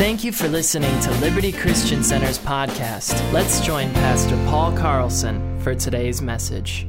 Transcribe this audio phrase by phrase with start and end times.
[0.00, 3.12] Thank you for listening to Liberty Christian Center's podcast.
[3.34, 6.86] Let's join Pastor Paul Carlson for today's message.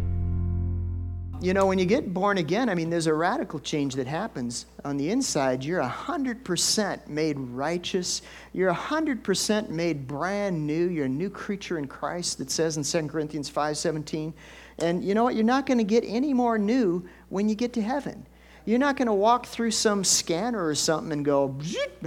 [1.41, 4.65] You know, when you get born again, I mean, there's a radical change that happens
[4.85, 5.61] on the inside.
[5.61, 8.21] You're 100% made righteous.
[8.53, 10.87] You're 100% made brand new.
[10.87, 14.31] You're a new creature in Christ, that says in 2 Corinthians 5.17.
[14.79, 15.35] And you know what?
[15.35, 18.25] You're not going to get any more new when you get to heaven.
[18.65, 21.57] You're not going to walk through some scanner or something and go,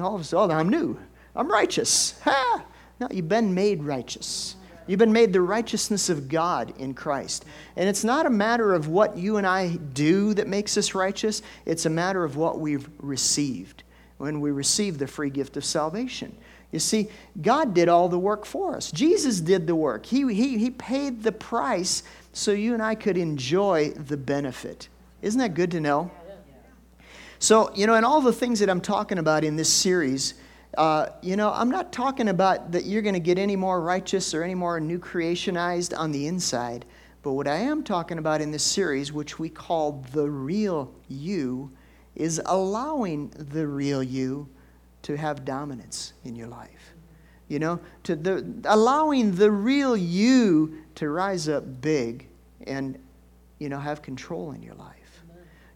[0.00, 0.98] all of a sudden, oh, I'm new.
[1.34, 2.18] I'm righteous.
[2.22, 2.64] Ha!
[3.00, 4.56] No, you've been made righteous.
[4.86, 7.44] You've been made the righteousness of God in Christ.
[7.76, 11.42] And it's not a matter of what you and I do that makes us righteous,
[11.64, 13.82] it's a matter of what we've received
[14.18, 16.36] when we receive the free gift of salvation.
[16.70, 17.08] You see,
[17.40, 18.90] God did all the work for us.
[18.90, 20.06] Jesus did the work.
[20.06, 22.02] He, he, he paid the price
[22.32, 24.88] so you and I could enjoy the benefit.
[25.22, 26.10] Isn't that good to know?
[27.44, 30.32] So, you know, and all the things that I'm talking about in this series,
[30.78, 34.32] uh, you know, I'm not talking about that you're going to get any more righteous
[34.32, 36.86] or any more new creationized on the inside.
[37.20, 41.70] But what I am talking about in this series, which we call the real you,
[42.14, 44.48] is allowing the real you
[45.02, 46.94] to have dominance in your life.
[47.48, 52.26] You know, to the, allowing the real you to rise up big
[52.66, 52.98] and,
[53.58, 54.93] you know, have control in your life.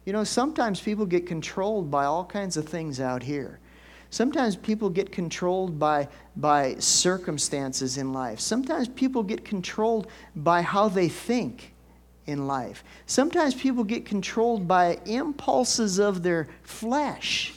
[0.09, 3.59] You know, sometimes people get controlled by all kinds of things out here.
[4.09, 8.39] Sometimes people get controlled by, by circumstances in life.
[8.39, 11.75] Sometimes people get controlled by how they think
[12.25, 12.83] in life.
[13.05, 17.53] Sometimes people get controlled by impulses of their flesh.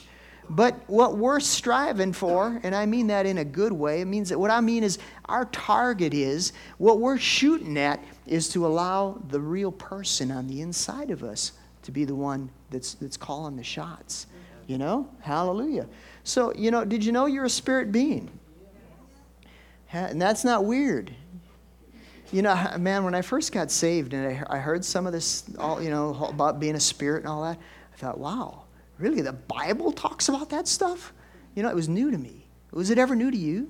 [0.47, 4.29] But what we're striving for, and I mean that in a good way, it means
[4.29, 9.19] that what I mean is our target is, what we're shooting at is to allow
[9.29, 11.53] the real person on the inside of us
[11.83, 14.27] to be the one that's, that's calling the shots.
[14.67, 15.09] You know?
[15.21, 15.87] Hallelujah.
[16.23, 18.29] So, you know, did you know you're a spirit being?
[19.91, 21.13] And that's not weird.
[22.31, 25.81] You know, man, when I first got saved and I heard some of this, all,
[25.81, 27.59] you know, about being a spirit and all that,
[27.93, 28.63] I thought, wow,
[28.97, 29.21] really?
[29.21, 31.13] The Bible talks about that stuff?
[31.53, 32.47] You know, it was new to me.
[32.71, 33.69] Was it ever new to you?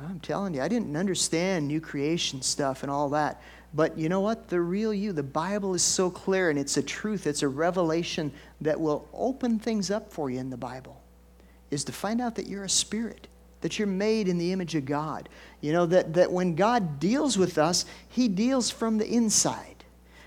[0.00, 3.40] I'm telling you, I didn't understand new creation stuff and all that.
[3.74, 4.48] But you know what?
[4.48, 8.32] The real you, the Bible is so clear and it's a truth, it's a revelation
[8.60, 11.00] that will open things up for you in the Bible,
[11.70, 13.28] is to find out that you're a spirit,
[13.62, 15.28] that you're made in the image of God.
[15.62, 19.84] You know, that, that when God deals with us, He deals from the inside.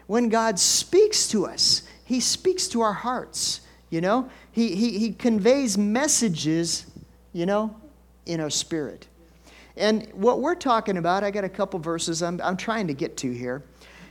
[0.07, 3.61] When God speaks to us, He speaks to our hearts.
[3.91, 6.87] You know, He, he, he conveys messages,
[7.31, 7.75] you know,
[8.25, 9.07] in our spirit.
[9.77, 13.17] And what we're talking about, I got a couple verses I'm, I'm trying to get
[13.17, 13.63] to here,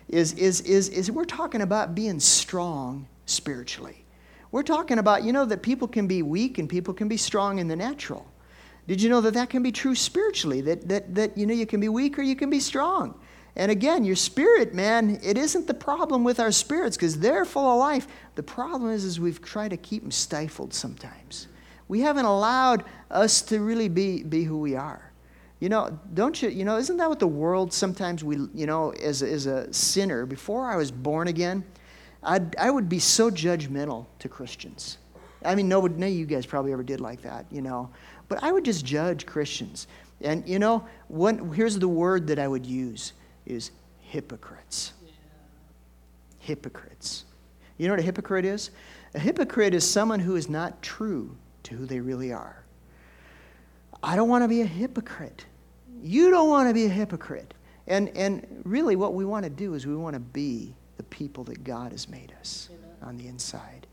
[0.09, 4.05] is, is, is, is we're talking about being strong spiritually.
[4.51, 7.59] We're talking about, you know, that people can be weak and people can be strong
[7.59, 8.27] in the natural.
[8.87, 10.61] Did you know that that can be true spiritually?
[10.61, 13.19] That, that, that you know, you can be weak or you can be strong.
[13.57, 17.71] And again, your spirit, man, it isn't the problem with our spirits because they're full
[17.73, 18.07] of life.
[18.35, 21.49] The problem is, is we've tried to keep them stifled sometimes.
[21.87, 25.13] We haven't allowed us to really be, be who we are.
[25.65, 28.91] You know, don't you, you know, isn't that what the world sometimes we, you know,
[29.03, 31.65] as, as a sinner, before I was born again,
[32.23, 34.99] I'd, I would be so judgmental to Christians.
[35.43, 37.89] I mean, no, none of you guys probably ever did like that, you know.
[38.29, 39.87] But I would just judge Christians.
[40.21, 43.15] And, you know, one, here's the word that I would use
[43.47, 43.71] is
[44.01, 44.93] hypocrites.
[45.03, 45.13] Yeah.
[46.41, 47.25] Hypocrites.
[47.79, 48.71] You know what a hypocrite is?
[49.15, 52.67] A hypocrite is someone who is not true to who they really are.
[54.03, 55.47] I don't want to be a hypocrite.
[56.05, 57.55] You don't want to be a hypocrite.
[57.87, 61.45] And, and really, what we want to do is we want to be the people
[61.45, 62.97] that God has made us Amen.
[63.03, 63.87] on the inside.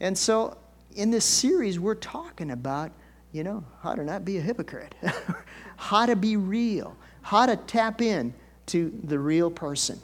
[0.00, 0.56] And so,
[0.96, 2.90] in this series, we're talking about,
[3.30, 4.96] you know, how to not be a hypocrite,
[5.76, 8.34] how to be real, how to tap in
[8.66, 10.00] to the real person.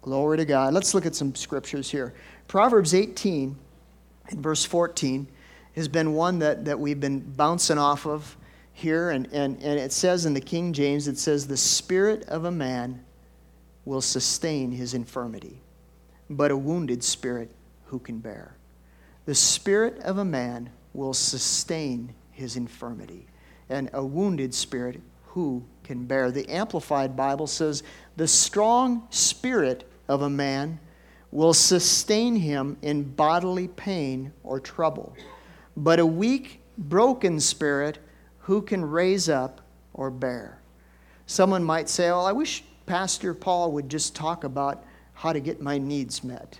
[0.00, 0.72] Glory to God.
[0.72, 2.14] Let's look at some scriptures here.
[2.46, 3.54] Proverbs 18
[4.28, 5.26] and verse 14
[5.74, 8.37] has been one that, that we've been bouncing off of
[8.78, 12.44] here, and, and, and it says in the King James, it says, The spirit of
[12.44, 13.04] a man
[13.84, 15.60] will sustain his infirmity,
[16.30, 17.50] but a wounded spirit
[17.86, 18.56] who can bear?
[19.24, 23.26] The spirit of a man will sustain his infirmity,
[23.68, 26.30] and a wounded spirit who can bear?
[26.30, 27.82] The Amplified Bible says,
[28.16, 30.78] The strong spirit of a man
[31.32, 35.16] will sustain him in bodily pain or trouble,
[35.76, 37.98] but a weak, broken spirit
[38.48, 39.60] who can raise up
[39.92, 40.58] or bear.
[41.26, 45.60] Someone might say, Well, I wish Pastor Paul would just talk about how to get
[45.60, 46.58] my needs met.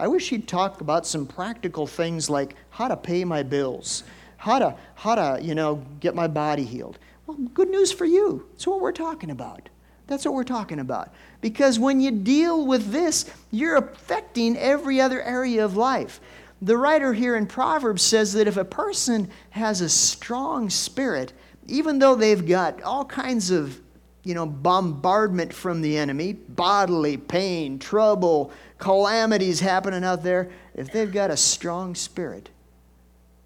[0.00, 4.02] I wish he'd talk about some practical things like how to pay my bills,
[4.36, 6.98] how to, how to, you know, get my body healed.
[7.28, 8.44] Well, good news for you.
[8.50, 9.68] That's what we're talking about.
[10.08, 11.14] That's what we're talking about.
[11.40, 16.20] Because when you deal with this, you're affecting every other area of life.
[16.60, 21.32] The writer here in Proverbs says that if a person has a strong spirit,
[21.66, 23.80] even though they've got all kinds of
[24.24, 31.12] you know, bombardment from the enemy, bodily pain, trouble, calamities happening out there, if they've
[31.12, 32.50] got a strong spirit,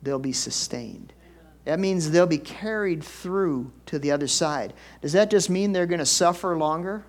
[0.02, 1.12] they'll be sustained.
[1.66, 4.72] That means they'll be carried through to the other side.
[5.00, 7.04] Does that just mean they're going to suffer longer?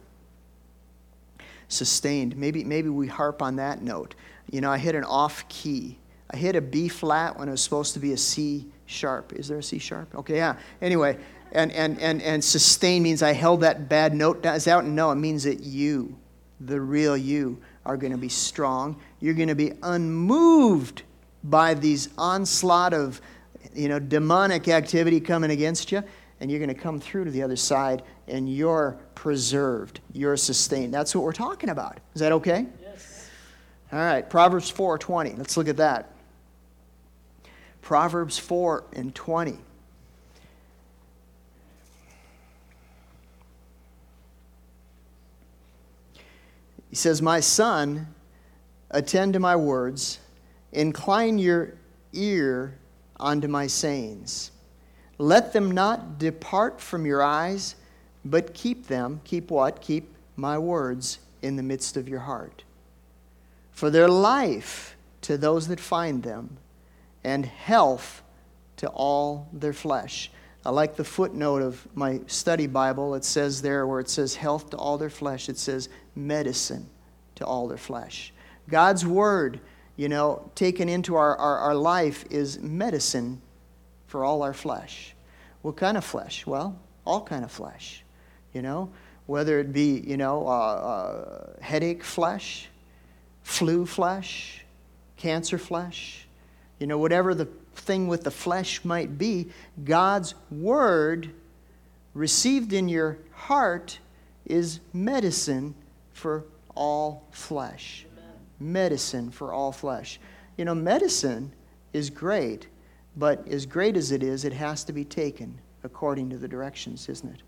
[1.67, 2.37] Sustained.
[2.37, 4.13] Maybe, maybe we harp on that note.
[4.53, 5.97] You know, I hit an off key.
[6.29, 9.33] I hit a B flat when it was supposed to be a C sharp.
[9.33, 10.13] Is there a C sharp?
[10.13, 10.57] Okay, yeah.
[10.79, 11.17] Anyway,
[11.53, 14.85] and, and, and, and sustain means I held that bad note Is out.
[14.85, 16.15] No, it means that you,
[16.59, 18.99] the real you, are going to be strong.
[19.19, 21.01] You're going to be unmoved
[21.43, 23.21] by these onslaught of
[23.73, 26.03] you know, demonic activity coming against you,
[26.39, 29.99] and you're going to come through to the other side, and you're preserved.
[30.13, 30.93] You're sustained.
[30.93, 31.99] That's what we're talking about.
[32.13, 32.67] Is that okay?
[33.93, 35.33] All right, Proverbs 4 20.
[35.33, 36.09] Let's look at that.
[37.83, 39.59] Proverbs 4 and 20.
[46.89, 48.07] He says, My son,
[48.89, 50.17] attend to my words,
[50.71, 51.75] incline your
[52.13, 52.79] ear
[53.19, 54.49] unto my sayings.
[55.19, 57.75] Let them not depart from your eyes,
[58.25, 59.21] but keep them.
[59.23, 59.81] Keep what?
[59.81, 62.63] Keep my words in the midst of your heart.
[63.73, 66.57] For their life to those that find them,
[67.23, 68.21] and health
[68.77, 70.29] to all their flesh.
[70.65, 73.15] I like the footnote of my study Bible.
[73.15, 76.89] It says there where it says health to all their flesh, it says medicine
[77.35, 78.33] to all their flesh.
[78.69, 79.59] God's word,
[79.95, 83.41] you know, taken into our, our, our life is medicine
[84.07, 85.15] for all our flesh.
[85.61, 86.45] What kind of flesh?
[86.45, 88.03] Well, all kind of flesh,
[88.53, 88.89] you know,
[89.25, 92.69] whether it be, you know, uh, uh, headache flesh,
[93.43, 94.65] flu flesh,
[95.17, 96.25] cancer flesh,
[96.79, 97.45] you know, whatever the
[97.75, 99.47] thing with the flesh might be,
[99.83, 101.29] God's word
[102.13, 103.99] received in your heart
[104.45, 105.75] is medicine
[106.13, 106.45] for
[106.75, 108.05] all flesh.
[108.59, 110.19] Medicine for all flesh.
[110.57, 111.51] You know, medicine
[111.91, 112.67] is great,
[113.17, 117.09] but as great as it is, it has to be taken according to the directions,
[117.09, 117.41] isn't it?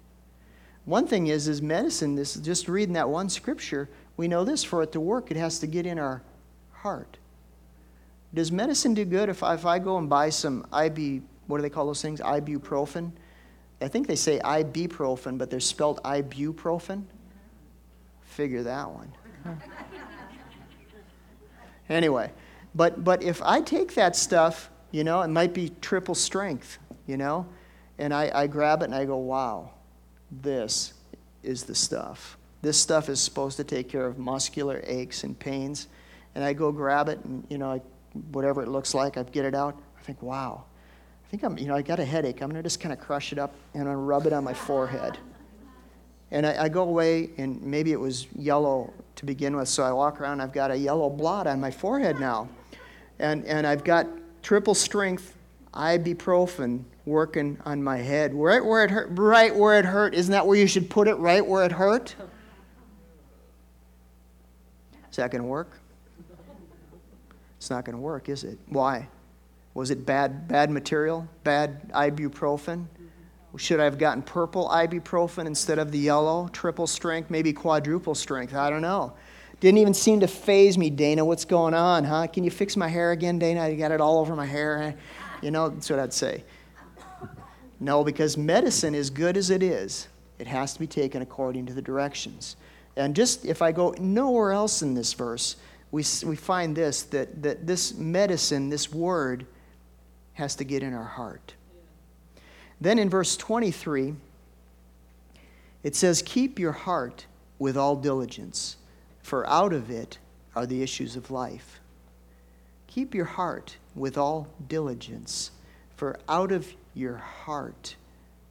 [0.85, 4.81] One thing is, is medicine, this just reading that one scripture, we know this for
[4.81, 6.21] it to work, it has to get in our
[6.71, 7.17] heart.
[8.33, 11.61] Does medicine do good if I, if I go and buy some IB, what do
[11.61, 12.19] they call those things?
[12.19, 13.11] Ibuprofen?
[13.81, 17.03] I think they say ibuprofen, but they're spelled ibuprofen.
[18.21, 19.11] Figure that one.
[21.89, 22.31] anyway,
[22.73, 27.17] but, but if I take that stuff, you know, it might be triple strength, you
[27.17, 27.45] know,
[27.97, 29.71] and I, I grab it and I go, wow,
[30.41, 30.93] this
[31.43, 32.37] is the stuff.
[32.65, 35.87] This stuff is supposed to take care of muscular aches and pains.
[36.33, 37.81] And I go grab it and, you know, I
[38.31, 39.79] whatever it looks like, I get it out.
[39.99, 40.63] I think, wow,
[41.23, 42.41] I think I'm, you know, I got a headache.
[42.41, 45.19] I'm to just kind of crush it up and I rub it on my forehead.
[46.31, 49.91] And I, I, go away, and maybe it was yellow to begin with, so I
[49.91, 52.49] walk around, I've got a yellow blot on my forehead now.
[53.19, 54.07] And, and I've got
[54.41, 55.37] triple strength
[55.75, 58.33] ibuprofen working on my head.
[58.33, 60.15] Right where it hurt, right where it hurt.
[60.15, 61.15] Isn't that where you should put it?
[61.15, 62.15] Right where it hurt?
[65.15, 65.79] Is that going to work?
[67.55, 68.59] It's not going to work, is it?
[68.67, 69.07] Why?
[69.73, 71.25] Was it bad, bad material?
[71.45, 72.87] Bad ibuprofen?
[73.55, 76.49] Should I have gotten purple ibuprofen instead of the yellow?
[76.49, 78.53] Triple strength, maybe quadruple strength.
[78.55, 79.13] I don't know.
[79.61, 81.23] Didn't even seem to faze me, Dana.
[81.23, 82.27] What's going on, huh?
[82.27, 83.61] Can you fix my hair again, Dana?
[83.63, 84.83] I got it all over my hair.
[84.83, 84.91] Eh?
[85.41, 86.43] You know, that's what I'd say.
[87.79, 91.73] No, because medicine, as good as it is, it has to be taken according to
[91.73, 92.57] the directions.
[92.95, 95.57] And just if I go nowhere else in this verse,
[95.91, 99.45] we, we find this that, that this medicine, this word,
[100.33, 101.53] has to get in our heart.
[102.79, 104.15] Then in verse 23,
[105.83, 107.25] it says, Keep your heart
[107.59, 108.77] with all diligence,
[109.21, 110.17] for out of it
[110.55, 111.79] are the issues of life.
[112.87, 115.51] Keep your heart with all diligence,
[115.95, 117.95] for out of your heart,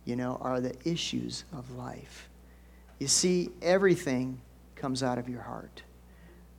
[0.05, 2.29] you know, are the issues of life.
[3.05, 4.41] You see, everything
[4.77, 5.83] comes out of your heart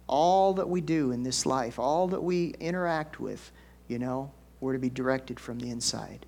[0.06, 3.52] all that we do in this life, all that we interact with,
[3.88, 6.24] you know, we're to be directed from the inside.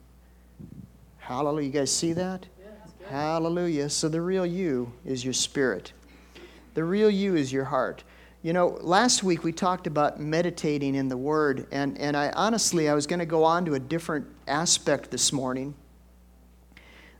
[1.19, 1.67] Hallelujah.
[1.67, 2.47] You guys see that?
[3.07, 3.91] Hallelujah.
[3.91, 5.93] So the real you is your spirit.
[6.73, 8.03] The real you is your heart.
[8.41, 12.89] You know, last week we talked about meditating in the Word, and, and I honestly,
[12.89, 15.75] I was going to go on to a different aspect this morning,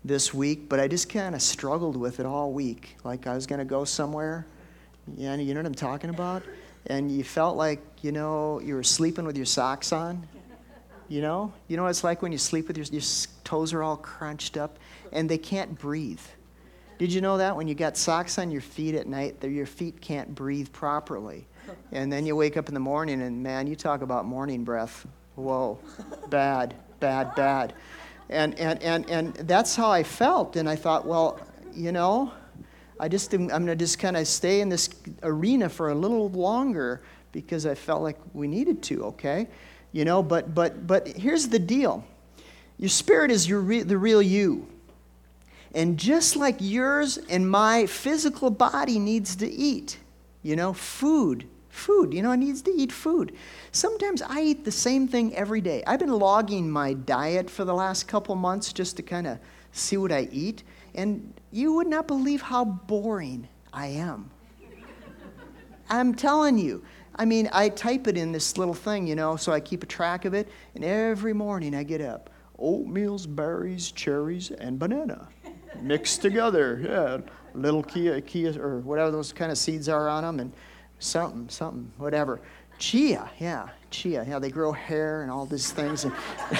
[0.07, 2.95] this week, but I just kind of struggled with it all week.
[3.03, 4.45] Like I was going to go somewhere,
[5.15, 6.43] yeah, you know what I'm talking about?
[6.87, 10.27] And you felt like, you know, you were sleeping with your socks on.
[11.09, 11.53] You know?
[11.67, 13.01] You know what it's like when you sleep with your, your
[13.43, 14.77] toes are all crunched up
[15.13, 16.21] and they can't breathe.
[16.97, 20.01] Did you know that when you got socks on your feet at night, your feet
[20.01, 21.47] can't breathe properly?
[21.91, 25.05] And then you wake up in the morning and man, you talk about morning breath.
[25.35, 25.79] Whoa,
[26.29, 27.73] bad, bad, bad.
[28.29, 30.55] And, and, and, and that's how I felt.
[30.55, 31.39] And I thought, well,
[31.73, 32.31] you know,
[32.99, 34.89] I just, I'm going to just kind of stay in this
[35.23, 39.47] arena for a little longer because I felt like we needed to, okay?
[39.91, 42.03] You know, but, but, but here's the deal
[42.77, 44.67] your spirit is your re- the real you.
[45.73, 49.97] And just like yours and my physical body needs to eat,
[50.43, 53.35] you know, food, food, you know, it needs to eat food.
[53.71, 55.83] Sometimes I eat the same thing every day.
[55.85, 59.39] I've been logging my diet for the last couple months just to kind of
[59.71, 60.63] see what I eat.
[60.95, 64.29] And you would not believe how boring I am.
[65.89, 66.83] I'm telling you.
[67.15, 69.87] I mean, I type it in this little thing, you know, so I keep a
[69.87, 70.49] track of it.
[70.75, 72.29] And every morning I get up
[72.59, 75.27] oatmeals, berries, cherries, and banana
[75.81, 76.81] mixed together.
[76.83, 77.17] Yeah,
[77.53, 80.53] little chia, chia, or whatever those kind of seeds are on them, and
[80.99, 82.39] something, something, whatever.
[82.79, 84.23] Chia, yeah, chia.
[84.27, 86.03] Yeah, they grow hair and all these things.
[86.03, 86.13] And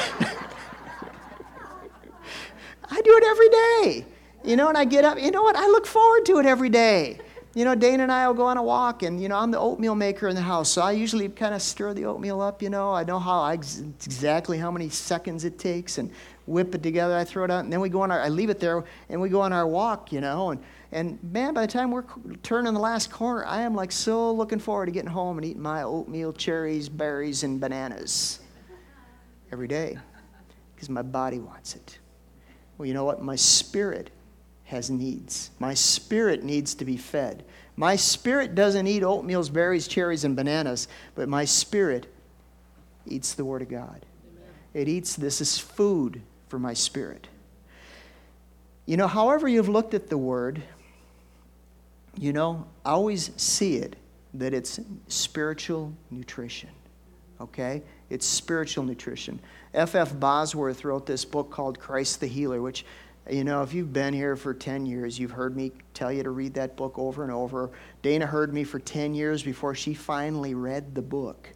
[2.90, 4.06] I do it every day.
[4.44, 5.56] You know, and I get up, you know what?
[5.56, 7.20] I look forward to it every day.
[7.54, 9.58] You know, Dana and I will go on a walk, and, you know, I'm the
[9.58, 12.70] oatmeal maker in the house, so I usually kind of stir the oatmeal up, you
[12.70, 12.94] know.
[12.94, 16.12] I know how I, exactly how many seconds it takes, and
[16.46, 18.52] whip it together, I throw it out, and then we go on our, I leave
[18.52, 20.52] it there, and we go on our walk, you know.
[20.52, 22.06] And, and man, by the time we're
[22.44, 25.62] turning the last corner, I am like so looking forward to getting home and eating
[25.62, 28.40] my oatmeal, cherries, berries, and bananas
[29.52, 29.98] every day
[30.76, 32.00] because my body wants it.
[32.78, 33.22] Well, you know what?
[33.22, 34.12] My spirit
[34.66, 35.52] has needs.
[35.60, 37.44] My spirit needs to be fed.
[37.76, 42.08] My spirit doesn't eat oatmeals, berries, cherries, and bananas, but my spirit
[43.06, 44.06] eats the Word of God.
[44.32, 44.50] Amen.
[44.74, 47.28] It eats this is food for my spirit.
[48.86, 50.64] You know, however you've looked at the word,
[52.18, 53.96] you know, I always see it
[54.34, 56.70] that it's spiritual nutrition.
[57.40, 57.84] Okay?
[58.10, 59.40] It's spiritual nutrition.
[59.74, 59.96] F.F.
[60.10, 60.20] F.
[60.20, 62.86] Bosworth wrote this book called Christ the Healer, which,
[63.30, 66.32] you know, if you've been here for 10 years, you've heard me tell you to
[66.32, 67.72] read that book over and over.
[68.02, 71.50] Dana heard me for 10 years before she finally read the book.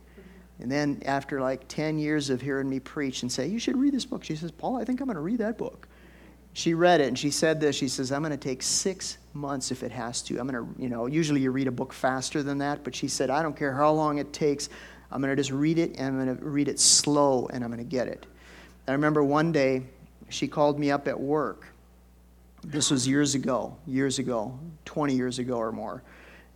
[0.60, 3.94] And then after like 10 years of hearing me preach and say, You should read
[3.94, 5.88] this book, she says, Paul, I think I'm going to read that book.
[6.54, 7.76] She read it and she said this.
[7.76, 10.38] She says, I'm going to take six months if it has to.
[10.38, 13.08] I'm going to, you know, usually you read a book faster than that, but she
[13.08, 14.70] said, I don't care how long it takes.
[15.12, 17.72] I'm going to just read it and I'm going to read it slow and I'm
[17.72, 18.26] going to get it.
[18.88, 19.84] I remember one day
[20.30, 21.68] she called me up at work.
[22.64, 26.04] This was years ago, years ago, 20 years ago or more.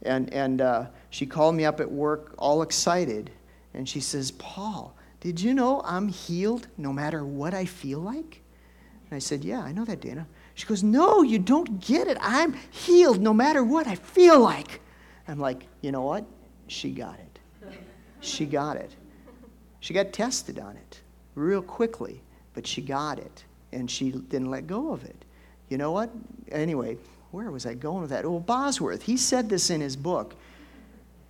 [0.04, 3.32] And, and uh, she called me up at work all excited
[3.74, 8.42] and she says, Paul, did you know I'm healed no matter what I feel like?
[9.16, 10.28] And I said, Yeah, I know that, Dana.
[10.56, 12.18] She goes, No, you don't get it.
[12.20, 14.82] I'm healed no matter what I feel like.
[15.26, 16.26] I'm like, You know what?
[16.68, 17.40] She got it.
[18.20, 18.92] She got it.
[19.80, 21.00] She got tested on it
[21.36, 22.22] real quickly,
[22.54, 23.46] but she got it.
[23.72, 25.16] And she didn't let go of it.
[25.70, 26.10] You know what?
[26.52, 26.98] Anyway,
[27.32, 28.26] where was I going with that?
[28.26, 29.04] Oh, Bosworth.
[29.04, 30.36] He said this in his book.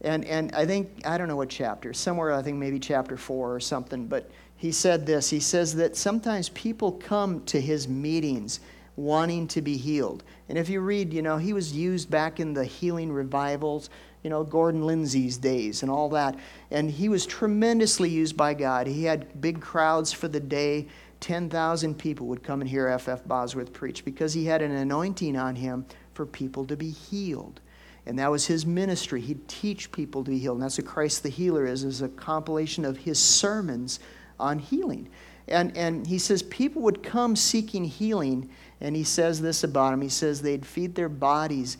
[0.01, 3.53] And, and I think, I don't know what chapter, somewhere I think maybe chapter four
[3.53, 5.29] or something, but he said this.
[5.29, 8.59] He says that sometimes people come to his meetings
[8.95, 10.23] wanting to be healed.
[10.47, 13.89] And if you read, you know, he was used back in the healing revivals,
[14.23, 16.37] you know, Gordon Lindsay's days and all that.
[16.71, 18.87] And he was tremendously used by God.
[18.87, 20.87] He had big crowds for the day.
[21.19, 23.25] 10,000 people would come and hear F.F.
[23.25, 27.59] Bosworth preach because he had an anointing on him for people to be healed.
[28.05, 29.19] And that was his ministry.
[29.19, 30.57] He'd teach people to be healed.
[30.57, 33.99] And that's what Christ the Healer is, is a compilation of his sermons
[34.39, 35.09] on healing.
[35.47, 38.49] And, and he says people would come seeking healing,
[38.81, 40.01] and he says this about them.
[40.01, 41.77] He says they'd feed their bodies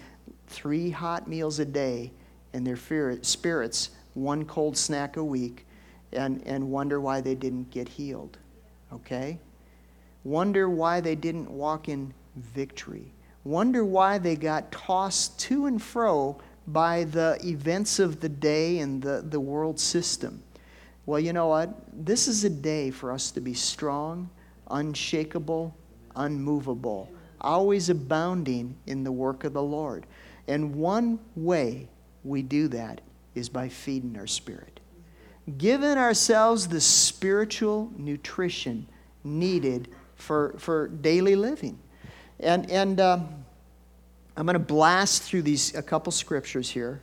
[0.48, 2.12] three hot meals a day
[2.54, 5.66] and their spirits one cold snack a week
[6.14, 8.38] and, and wonder why they didn't get healed.
[8.94, 9.40] Okay?
[10.24, 13.12] Wonder why they didn't walk in victory
[13.46, 19.02] wonder why they got tossed to and fro by the events of the day and
[19.02, 20.44] the, the world system.
[21.06, 21.70] Well, you know what?
[21.94, 24.30] This is a day for us to be strong,
[24.72, 25.76] unshakable,
[26.16, 30.08] unmovable, always abounding in the work of the Lord.
[30.48, 31.88] And one way
[32.24, 33.02] we do that
[33.36, 34.80] is by feeding our spirit.
[35.58, 38.88] Giving ourselves the spiritual nutrition
[39.24, 41.78] needed for, for daily living.
[42.40, 43.20] And, and uh,
[44.36, 47.02] I'm going to blast through these a couple scriptures here,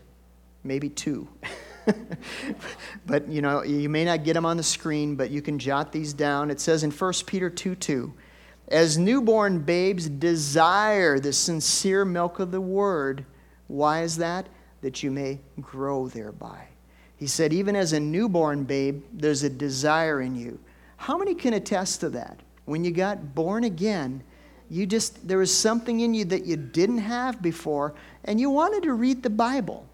[0.65, 1.29] maybe two.
[3.07, 5.93] but you know, you may not get them on the screen, but you can jot
[5.93, 6.51] these down.
[6.51, 8.13] It says in 1 Peter 2 2,
[8.69, 13.25] as newborn babes desire the sincere milk of the word.
[13.69, 14.49] Why is that?
[14.81, 16.69] That you may grow thereby.
[17.17, 20.59] He said, even as a newborn babe, there's a desire in you.
[20.97, 22.41] How many can attest to that?
[22.65, 24.23] When you got born again,
[24.71, 28.85] you just there was something in you that you didn't have before, and you wanted
[28.85, 29.87] to read the Bible.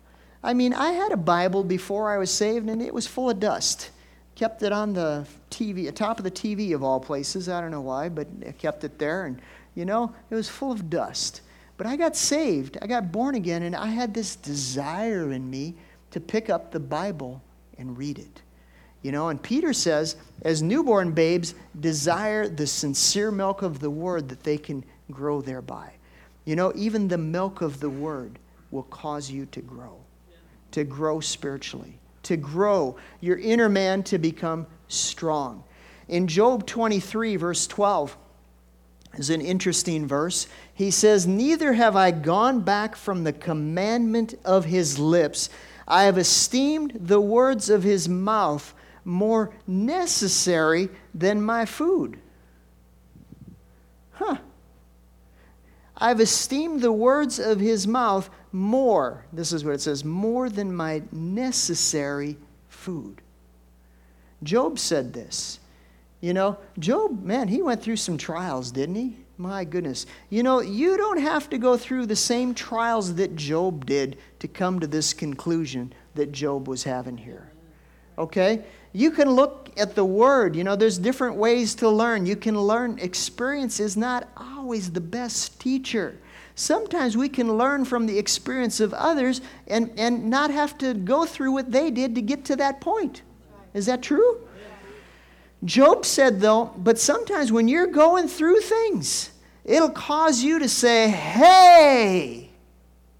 [0.42, 3.40] I mean, I had a Bible before I was saved, and it was full of
[3.40, 3.90] dust.
[4.36, 7.48] Kept it on the TV, top of the TV of all places.
[7.48, 9.40] I don't know why, but I kept it there, and
[9.74, 11.40] you know, it was full of dust.
[11.76, 15.74] But I got saved, I got born again, and I had this desire in me
[16.12, 17.42] to pick up the Bible
[17.76, 18.42] and read it.
[19.02, 24.28] You know, and Peter says, as newborn babes, desire the sincere milk of the word
[24.28, 25.92] that they can grow thereby.
[26.44, 28.38] You know, even the milk of the word
[28.70, 29.98] will cause you to grow
[30.72, 35.64] to grow spiritually, to grow your inner man to become strong.
[36.08, 38.16] In Job 23, verse 12,
[39.16, 40.46] is an interesting verse.
[40.74, 45.50] He says, Neither have I gone back from the commandment of his lips.
[45.86, 52.18] I have esteemed the words of his mouth more necessary than my food.
[54.12, 54.36] Huh.
[55.96, 60.74] I've esteemed the words of his mouth more, this is what it says, more than
[60.74, 62.36] my necessary
[62.68, 63.20] food.
[64.42, 65.60] Job said this.
[66.20, 69.16] You know, Job, man, he went through some trials, didn't he?
[69.36, 70.06] My goodness.
[70.30, 74.48] You know, you don't have to go through the same trials that Job did to
[74.48, 77.52] come to this conclusion that Job was having here.
[78.18, 78.64] Okay?
[78.92, 80.56] You can look at the Word.
[80.56, 82.26] You know, there's different ways to learn.
[82.26, 82.98] You can learn.
[82.98, 86.18] Experience is not always the best teacher.
[86.58, 91.24] Sometimes we can learn from the experience of others and, and not have to go
[91.24, 93.22] through what they did to get to that point.
[93.74, 94.40] Is that true?
[95.64, 99.30] Job said, though, but sometimes when you're going through things,
[99.64, 102.50] it'll cause you to say, hey,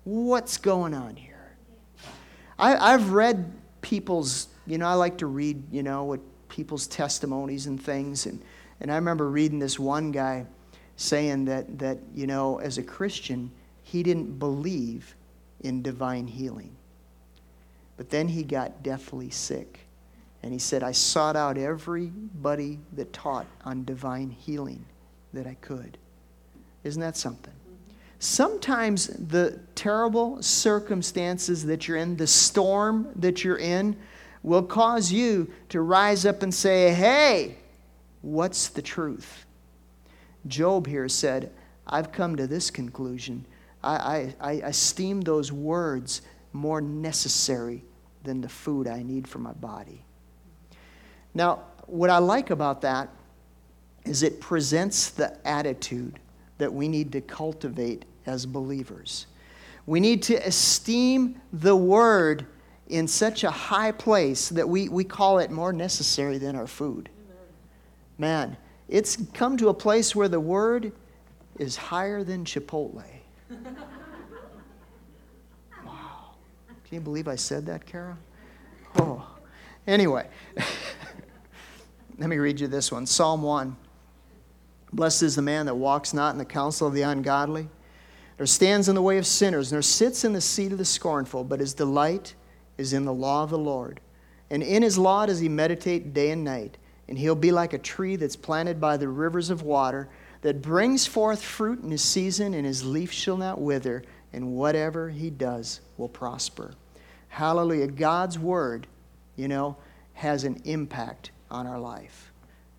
[0.04, 1.56] what's going on here?
[2.58, 7.66] I, I've read people's you know, I like to read, you know, what people's testimonies
[7.66, 8.26] and things.
[8.26, 8.42] And,
[8.80, 10.44] and I remember reading this one guy
[10.98, 13.50] saying that, that, you know, as a Christian,
[13.84, 15.14] he didn't believe
[15.61, 16.74] in divine healing.
[17.96, 19.80] But then he got deathly sick.
[20.42, 24.84] And he said, I sought out everybody that taught on divine healing
[25.32, 25.98] that I could.
[26.82, 27.54] Isn't that something?
[28.18, 33.96] Sometimes the terrible circumstances that you're in, the storm that you're in,
[34.42, 37.56] will cause you to rise up and say, Hey,
[38.22, 39.44] what's the truth?
[40.48, 41.52] Job here said,
[41.87, 43.46] I've come to this conclusion.
[43.82, 47.84] I, I, I esteem those words more necessary
[48.24, 50.04] than the food I need for my body.
[51.34, 53.08] Now, what I like about that
[54.04, 56.18] is it presents the attitude
[56.58, 59.26] that we need to cultivate as believers.
[59.87, 62.46] We need to esteem the word
[62.88, 67.08] in such a high place that we, we call it more necessary than our food.
[68.18, 68.56] Man,
[68.88, 70.92] it's come to a place where the word
[71.59, 73.05] is higher than Chipotle.
[75.85, 76.33] Wow.
[76.85, 78.16] Can you believe I said that, Kara?
[78.96, 79.27] Oh.
[79.87, 80.27] Anyway,
[82.18, 83.77] let me read you this one Psalm 1.
[84.92, 87.68] Blessed is the man that walks not in the counsel of the ungodly,
[88.38, 91.44] nor stands in the way of sinners, nor sits in the seat of the scornful,
[91.44, 92.35] but his delight
[92.79, 94.01] is in the law of the Lord.
[94.51, 96.79] And in his law does he meditate day and night.
[97.08, 100.08] And he'll be like a tree that's planted by the rivers of water,
[100.42, 105.08] that brings forth fruit in his season, and his leaf shall not wither, and whatever
[105.08, 106.74] he does will prosper.
[107.28, 107.86] Hallelujah.
[107.88, 108.86] God's word,
[109.36, 109.76] you know,
[110.14, 112.30] has an impact on our life.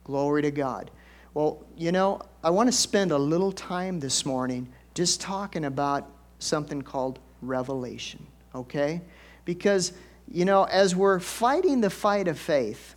[0.04, 0.92] Glory to God.
[1.34, 6.10] Well, you know, I want to spend a little time this morning just talking about
[6.40, 9.02] something called revelation, okay?
[9.46, 9.94] Because,
[10.32, 12.96] you know, as we're fighting the fight of faith,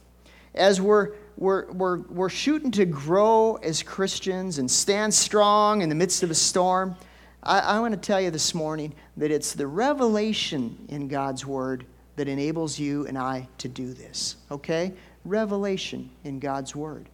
[0.54, 5.94] as we're, we're, we're, we're shooting to grow as Christians and stand strong in the
[5.94, 6.96] midst of a storm,
[7.42, 11.84] I, I want to tell you this morning that it's the revelation in God's Word
[12.16, 14.92] that enables you and I to do this, okay?
[15.24, 17.08] Revelation in God's Word.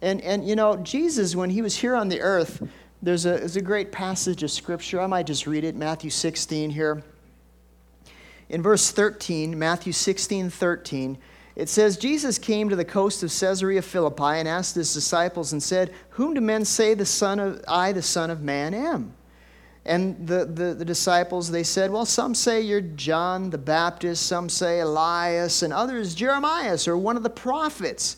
[0.00, 2.62] And, and you know, Jesus, when he was here on the earth,
[3.02, 5.00] there's a, there's a great passage of Scripture.
[5.00, 7.02] I might just read it, Matthew 16 here.
[8.48, 11.18] in verse 13, Matthew 16 13,
[11.56, 15.62] it says, Jesus came to the coast of Caesarea Philippi and asked his disciples and
[15.62, 19.14] said, Whom do men say the son of I, the Son of Man, am?
[19.86, 24.48] And the, the, the, disciples, they said, Well, some say you're John the Baptist, some
[24.48, 28.16] say Elias, and others Jeremiah or one of the prophets.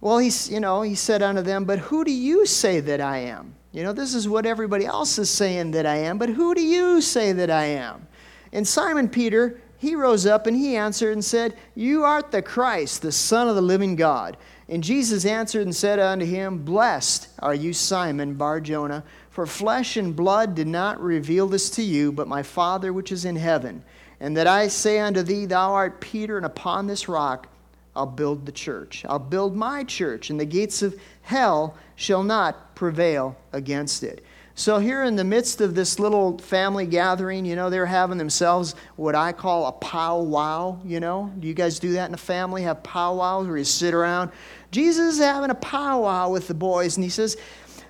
[0.00, 3.18] Well, he's, you know, he said unto them, But who do you say that I
[3.18, 3.54] am?
[3.74, 6.62] You know, this is what everybody else is saying that I am, but who do
[6.62, 8.06] you say that I am?
[8.52, 13.02] And Simon Peter, he rose up and he answered and said, You art the Christ,
[13.02, 14.36] the Son of the living God.
[14.68, 19.96] And Jesus answered and said unto him, Blessed are you, Simon Bar Jonah, for flesh
[19.96, 23.84] and blood did not reveal this to you, but my Father which is in heaven.
[24.20, 27.48] And that I say unto thee, Thou art Peter, and upon this rock
[27.94, 29.04] I'll build the church.
[29.08, 34.24] I'll build my church, and the gates of hell shall not prevail against it.
[34.56, 38.76] So, here in the midst of this little family gathering, you know, they're having themselves
[38.94, 40.78] what I call a powwow.
[40.84, 42.62] You know, do you guys do that in a family?
[42.62, 44.30] Have powwows where you sit around?
[44.70, 47.36] Jesus is having a powwow with the boys, and he says,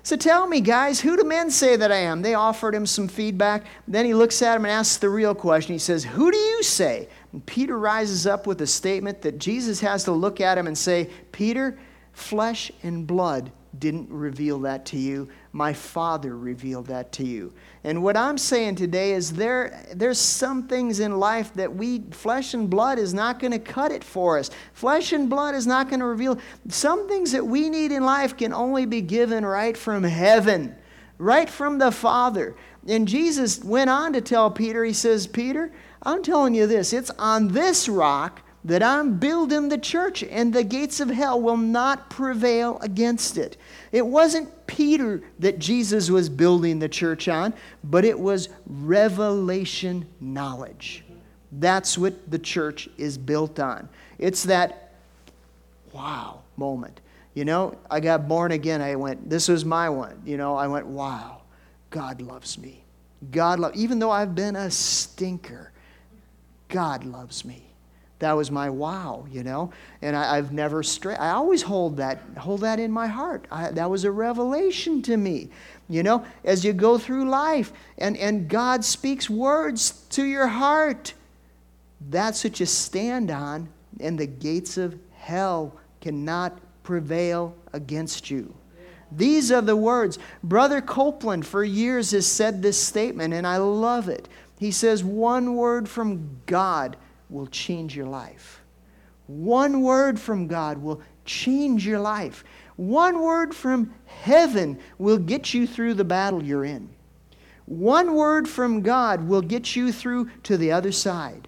[0.01, 2.23] So tell me, guys, who do men say that I am?
[2.23, 3.65] They offered him some feedback.
[3.87, 5.73] Then he looks at him and asks the real question.
[5.73, 7.09] He says, Who do you say?
[7.31, 10.75] And Peter rises up with a statement that Jesus has to look at him and
[10.75, 11.77] say, Peter,
[12.11, 15.27] flesh and blood didn't reveal that to you.
[15.51, 17.53] My Father revealed that to you.
[17.83, 22.53] And what I'm saying today is there, there's some things in life that we, flesh
[22.53, 24.49] and blood is not going to cut it for us.
[24.73, 26.39] Flesh and blood is not going to reveal.
[26.69, 30.75] Some things that we need in life can only be given right from heaven,
[31.17, 32.55] right from the Father.
[32.87, 35.71] And Jesus went on to tell Peter, he says, Peter,
[36.03, 40.63] I'm telling you this, it's on this rock that I'm building the church, and the
[40.63, 43.57] gates of hell will not prevail against it.
[43.91, 51.03] It wasn't Peter that Jesus was building the church on, but it was revelation knowledge.
[51.51, 53.87] That's what the church is built on.
[54.17, 54.93] It's that
[55.93, 57.01] wow moment.
[57.35, 58.81] You know, I got born again.
[58.81, 60.19] I went, this was my one.
[60.25, 61.41] You know, I went, wow,
[61.91, 62.83] God loves me.
[63.31, 65.71] God loves, even though I've been a stinker,
[66.67, 67.64] God loves me
[68.19, 69.71] that was my wow, you know.
[70.01, 71.17] And I, have never strayed.
[71.17, 73.45] I always hold that hold that in my heart.
[73.51, 75.49] I, that was a revelation to me,
[75.89, 76.25] you know.
[76.43, 81.13] As you go through life, and and God speaks words to your heart.
[82.09, 83.67] That's what you stand on,
[83.99, 88.53] and the gates of hell cannot prevail against you.
[89.11, 90.19] These are the words.
[90.43, 94.27] Brother Copeland, for years, has said this statement, and I love it.
[94.59, 96.97] He says, One word from God
[97.35, 98.61] will change your life.
[99.27, 102.43] One word from God will change your life.
[102.77, 106.89] One word from heaven will get you through the battle you're in.
[107.65, 111.47] One word from God will get you through to the other side.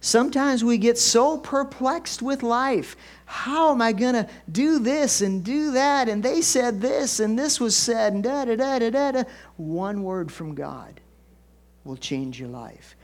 [0.00, 2.96] Sometimes we get so perplexed with life.
[3.24, 6.08] How am I going to do this and do that?
[6.08, 9.24] And they said this and this was said and da da da da da.
[9.56, 11.00] One word from God
[11.84, 12.94] will change your life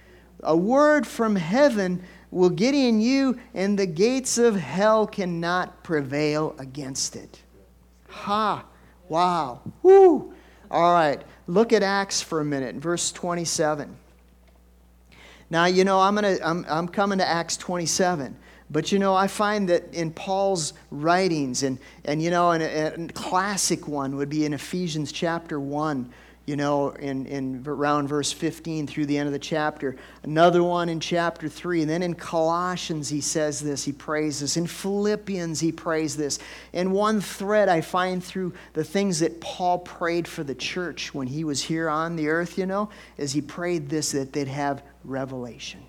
[0.42, 6.55] a word from heaven will get in you, and the gates of hell cannot prevail
[6.59, 7.42] against it.
[8.09, 8.64] Ha!
[9.09, 9.61] Wow.
[9.83, 10.33] Woo!
[10.70, 11.22] All right.
[11.46, 13.94] Look at Acts for a minute, verse 27.
[15.50, 18.35] Now, you know, I'm, gonna, I'm, I'm coming to Acts 27.
[18.72, 23.09] But you know, I find that in Paul's writings, and, and you know, a, a
[23.09, 26.11] classic one would be in Ephesians chapter 1,
[26.44, 29.94] you know, in, in around verse 15 through the end of the chapter.
[30.24, 31.83] Another one in chapter 3.
[31.83, 34.57] And then in Colossians, he says this, he prays this.
[34.57, 36.40] In Philippians, he prays this.
[36.72, 41.28] And one thread I find through the things that Paul prayed for the church when
[41.28, 44.83] he was here on the earth, you know, is he prayed this that they'd have
[45.05, 45.81] revelation.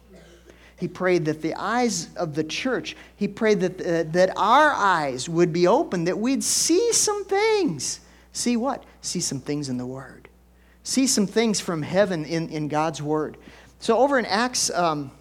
[0.78, 5.30] He prayed that the eyes of the church, he prayed that, uh, that our eyes
[5.30, 8.02] would be open, that we'd see some things.
[8.34, 8.84] See what?
[9.02, 10.23] See some things in the Word
[10.84, 13.38] see some things from heaven in, in God's Word.
[13.80, 15.12] So, over in Acts um,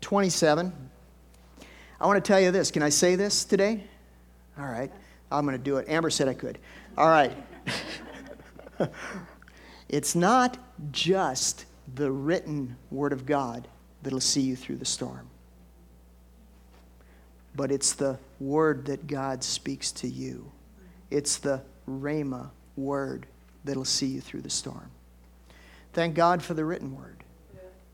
[0.00, 0.72] 27,
[2.00, 2.70] I want to tell you this.
[2.70, 3.84] Can I say this today?
[4.58, 4.90] All right.
[5.30, 5.88] I'm going to do it.
[5.88, 6.58] Amber said I could.
[6.96, 7.32] All right.
[9.88, 10.58] it's not
[10.92, 11.64] just
[11.94, 13.68] the written Word of God
[14.02, 15.28] that'll see you through the storm,
[17.56, 20.50] but it's the Word that God speaks to you.
[21.10, 23.26] It's the Rhema Word
[23.64, 24.90] that'll see you through the storm.
[25.94, 27.22] Thank God for the written word.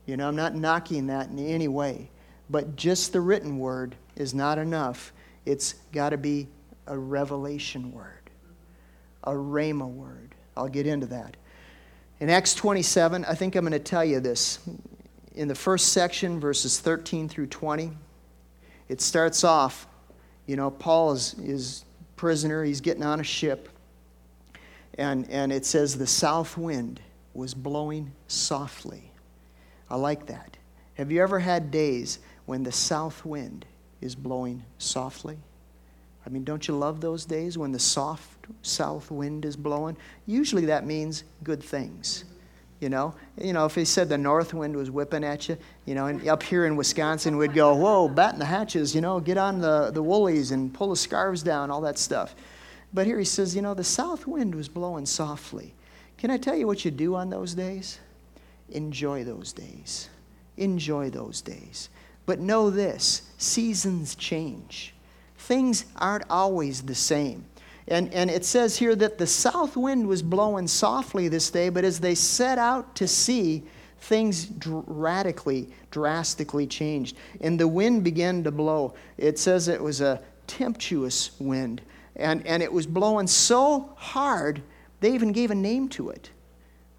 [0.07, 2.11] You know, I'm not knocking that in any way,
[2.49, 5.13] but just the written word is not enough.
[5.45, 6.49] It's got to be
[6.87, 8.31] a revelation word,
[9.25, 10.35] a rhema word.
[10.57, 11.37] I'll get into that.
[12.21, 14.59] In Acts 27, I think I'm going to tell you this.
[15.35, 17.93] in the first section, verses 13 through 20,
[18.89, 19.87] it starts off,
[20.47, 21.85] you know, Paul is, is
[22.17, 23.69] prisoner, he's getting on a ship,
[24.95, 27.01] and, and it says, The south wind
[27.35, 29.11] was blowing softly.
[29.89, 30.57] I like that.
[30.95, 33.65] Have you ever had days when the south wind
[34.01, 35.39] is blowing softly?
[36.27, 39.97] I mean, don't you love those days when the soft south wind is blowing?
[40.27, 42.25] Usually that means good things.
[42.81, 45.95] You know, you know, if he said the north wind was whipping at you, you
[45.95, 49.37] know, and up here in Wisconsin we'd go, whoa, batten the hatches, you know, get
[49.37, 52.35] on the, the woolies and pull the scarves down, all that stuff.
[52.95, 55.75] But here he says, you know, the south wind was blowing softly.
[56.21, 57.99] Can I tell you what you do on those days?
[58.69, 60.11] Enjoy those days.
[60.59, 61.89] Enjoy those days.
[62.27, 64.95] But know this seasons change,
[65.39, 67.47] things aren't always the same.
[67.89, 71.85] And, and it says here that the south wind was blowing softly this day, but
[71.85, 73.65] as they set out to sea,
[73.99, 77.17] things dr- radically, drastically changed.
[77.41, 78.95] And the wind began to blow.
[79.17, 81.81] It says it was a tempestuous wind.
[82.15, 84.63] And, and it was blowing so hard,
[85.01, 86.31] they even gave a name to it.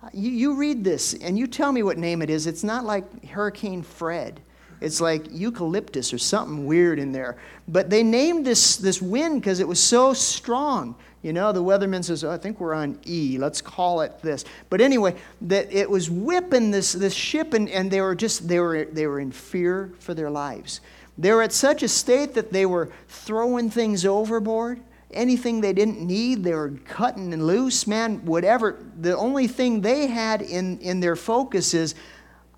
[0.04, 2.48] Uh, you, you read this and you tell me what name it is.
[2.48, 4.42] It's not like Hurricane Fred.
[4.82, 7.38] It's like eucalyptus or something weird in there.
[7.68, 10.96] But they named this, this wind because it was so strong.
[11.22, 13.38] You know, the weatherman says, oh, I think we're on E.
[13.38, 14.44] Let's call it this.
[14.72, 18.60] But anyway, that it was whipping this, this ship, and, and they were just, they
[18.60, 20.82] were, they were in fear for their lives.
[21.20, 24.82] They were at such a state that they were throwing things overboard.
[25.14, 28.78] Anything they didn't need, they were cutting and loose, man, whatever.
[29.00, 31.96] The only thing they had in, in their focus is,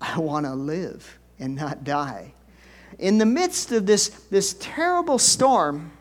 [0.00, 2.32] I want to live and not die.
[2.98, 5.92] In the midst of this, this terrible storm,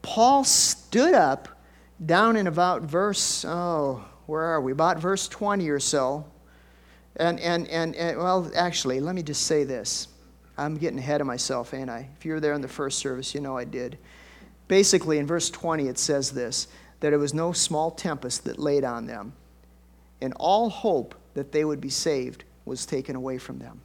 [0.00, 1.48] Paul stood up
[2.04, 4.72] down in about verse, oh, where are we?
[4.72, 6.24] About verse 20 or so.
[7.16, 10.08] And, and, and, and, well, actually, let me just say this.
[10.56, 12.08] I'm getting ahead of myself, ain't I?
[12.16, 13.98] If you were there in the first service, you know I did.
[14.72, 16.66] Basically, in verse 20, it says this
[17.00, 19.34] that it was no small tempest that laid on them,
[20.22, 23.82] and all hope that they would be saved was taken away from them.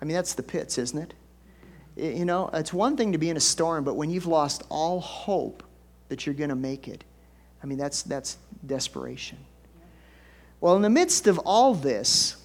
[0.00, 2.14] I mean, that's the pits, isn't it?
[2.16, 4.98] You know, it's one thing to be in a storm, but when you've lost all
[4.98, 5.62] hope
[6.08, 7.04] that you're going to make it,
[7.62, 9.36] I mean, that's, that's desperation.
[10.58, 12.36] Well, in the midst of all this,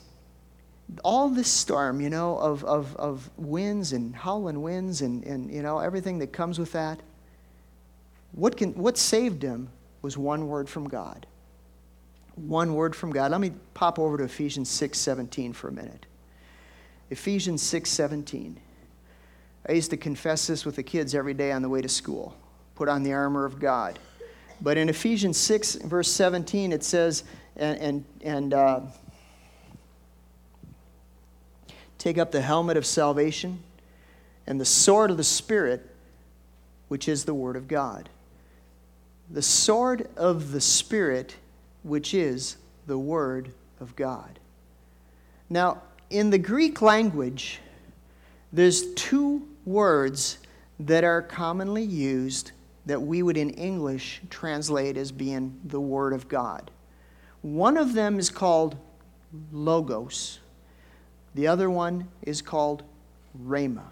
[1.05, 5.63] all this storm, you know, of, of, of winds and howling winds and, and, you
[5.63, 6.99] know, everything that comes with that,
[8.31, 9.69] what, can, what saved him
[10.01, 11.25] was one word from God.
[12.35, 13.31] One word from God.
[13.31, 16.05] Let me pop over to Ephesians 6 17 for a minute.
[17.09, 18.59] Ephesians 6 17.
[19.67, 22.35] I used to confess this with the kids every day on the way to school.
[22.75, 23.99] Put on the armor of God.
[24.61, 27.23] But in Ephesians 6, verse 17, it says,
[27.55, 28.81] and, and, and uh,
[31.97, 33.61] take up the helmet of salvation
[34.47, 35.87] and the sword of the Spirit,
[36.87, 38.09] which is the Word of God.
[39.29, 41.35] The sword of the Spirit,
[41.83, 44.39] which is the Word of God.
[45.49, 47.59] Now, in the Greek language,
[48.51, 50.39] there's two words
[50.79, 52.51] that are commonly used
[52.85, 56.71] that we would in English translate as being the Word of God.
[57.41, 58.77] One of them is called
[59.51, 60.39] logos,
[61.35, 62.83] the other one is called
[63.45, 63.85] rhema.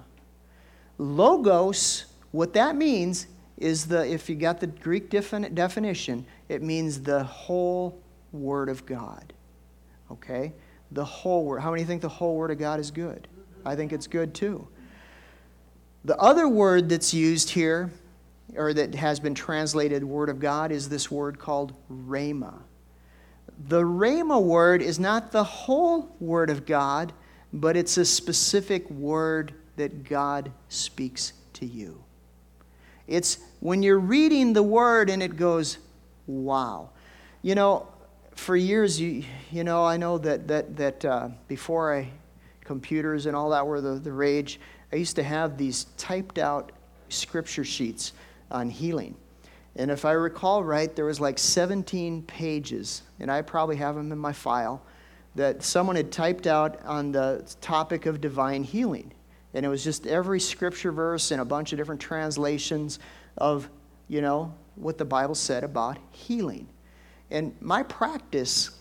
[0.97, 7.01] Logos, what that means is the, if you got the Greek defin- definition, it means
[7.01, 7.99] the whole
[8.31, 9.33] Word of God.
[10.11, 10.53] Okay?
[10.91, 11.61] the whole Word.
[11.61, 13.27] How many think the whole Word of God is good?
[13.65, 14.67] I think it's good too.
[16.05, 17.91] The other word that's used here,
[18.55, 22.53] or that has been translated Word of God, is this word called Rhema.
[23.67, 27.11] The Rhema word is not the whole Word of God,
[27.51, 32.03] but it's a specific word that God speaks to you.
[33.07, 35.77] It's when you're reading the word and it goes,
[36.27, 36.89] wow.
[37.41, 37.87] You know,
[38.35, 42.09] for years, you, you know, I know that, that, that uh, before I,
[42.63, 44.59] computers and all that were the, the rage,
[44.91, 46.71] I used to have these typed out
[47.09, 48.13] scripture sheets
[48.51, 49.15] on healing.
[49.75, 54.11] And if I recall right, there was like 17 pages, and I probably have them
[54.11, 54.81] in my file,
[55.35, 59.11] that someone had typed out on the topic of divine healing.
[59.53, 62.99] And it was just every scripture verse and a bunch of different translations
[63.37, 63.69] of,
[64.07, 66.67] you know, what the Bible said about healing.
[67.31, 68.71] And my practice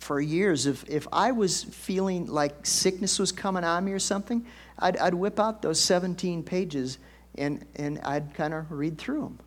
[0.00, 4.46] for years, if, if I was feeling like sickness was coming on me or something,
[4.78, 6.98] I'd, I'd whip out those 17 pages
[7.36, 9.38] and, and I'd kind of read through them.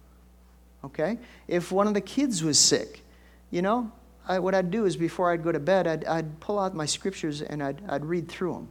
[0.83, 1.17] Okay?
[1.47, 3.01] If one of the kids was sick,
[3.49, 3.91] you know,
[4.27, 6.85] I, what I'd do is before I'd go to bed, I'd, I'd pull out my
[6.85, 8.69] scriptures and I'd, I'd read through them.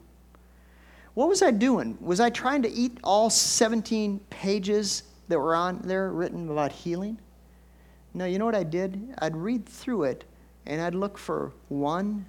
[1.14, 1.98] What was I doing?
[2.00, 7.18] Was I trying to eat all 17 pages that were on there written about healing?
[8.14, 9.14] No, you know what I did?
[9.18, 10.24] I'd read through it
[10.66, 12.26] and I'd look for one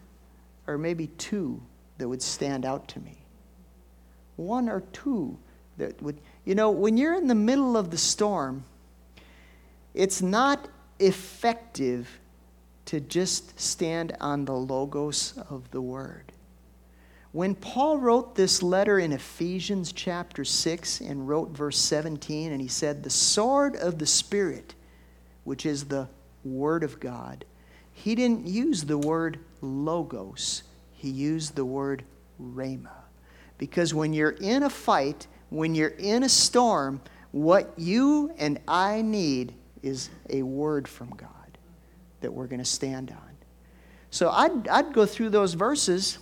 [0.67, 1.61] or maybe two
[1.97, 3.17] that would stand out to me.
[4.35, 5.37] One or two
[5.77, 8.63] that would, you know, when you're in the middle of the storm,
[9.93, 10.67] it's not
[10.99, 12.19] effective
[12.85, 16.31] to just stand on the logos of the word.
[17.31, 22.67] When Paul wrote this letter in Ephesians chapter 6 and wrote verse 17, and he
[22.67, 24.75] said, The sword of the Spirit,
[25.45, 26.09] which is the
[26.43, 27.45] Word of God,
[27.93, 32.03] he didn't use the word logos, he used the word
[32.41, 32.89] rhema.
[33.57, 36.99] Because when you're in a fight, when you're in a storm,
[37.31, 41.29] what you and I need is a word from God
[42.21, 43.35] that we're going to stand on.
[44.09, 46.17] So I'd, I'd go through those verses.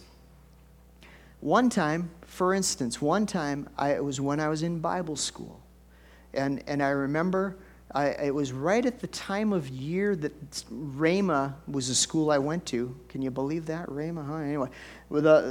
[1.41, 5.61] One time, for instance, one time, I, it was when I was in Bible school.
[6.33, 7.57] And, and I remember
[7.91, 12.37] I, it was right at the time of year that Rhema was a school I
[12.37, 12.95] went to.
[13.07, 13.87] Can you believe that?
[13.87, 14.35] Rhema, huh?
[14.35, 14.69] Anyway,
[15.11, 15.41] uh,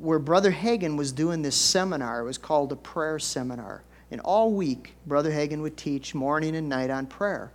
[0.00, 2.20] where Brother Hagin was doing this seminar.
[2.20, 3.84] It was called a prayer seminar.
[4.10, 7.52] And all week, Brother Hagin would teach morning and night on prayer.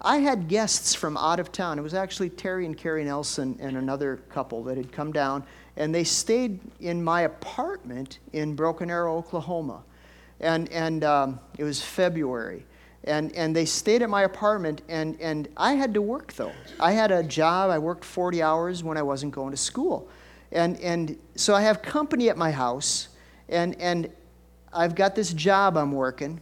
[0.00, 1.78] I had guests from out of town.
[1.78, 5.44] It was actually Terry and Carrie Nelson and another couple that had come down,
[5.76, 9.82] and they stayed in my apartment in Broken Arrow, Oklahoma.
[10.40, 12.64] And, and um, it was February.
[13.04, 16.52] And, and they stayed at my apartment, and, and I had to work though.
[16.80, 20.08] I had a job, I worked 40 hours when I wasn't going to school.
[20.50, 23.08] And, and so I have company at my house,
[23.48, 24.10] and, and
[24.72, 26.40] I've got this job I'm working,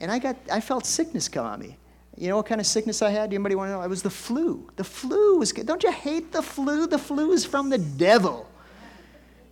[0.00, 1.76] and I, got, I felt sickness come on me.
[2.16, 3.32] You know what kind of sickness I had?
[3.32, 3.82] Anybody want to know?
[3.82, 4.68] It was the flu.
[4.76, 5.66] The flu was good.
[5.66, 6.86] Don't you hate the flu?
[6.86, 8.46] The flu is from the devil.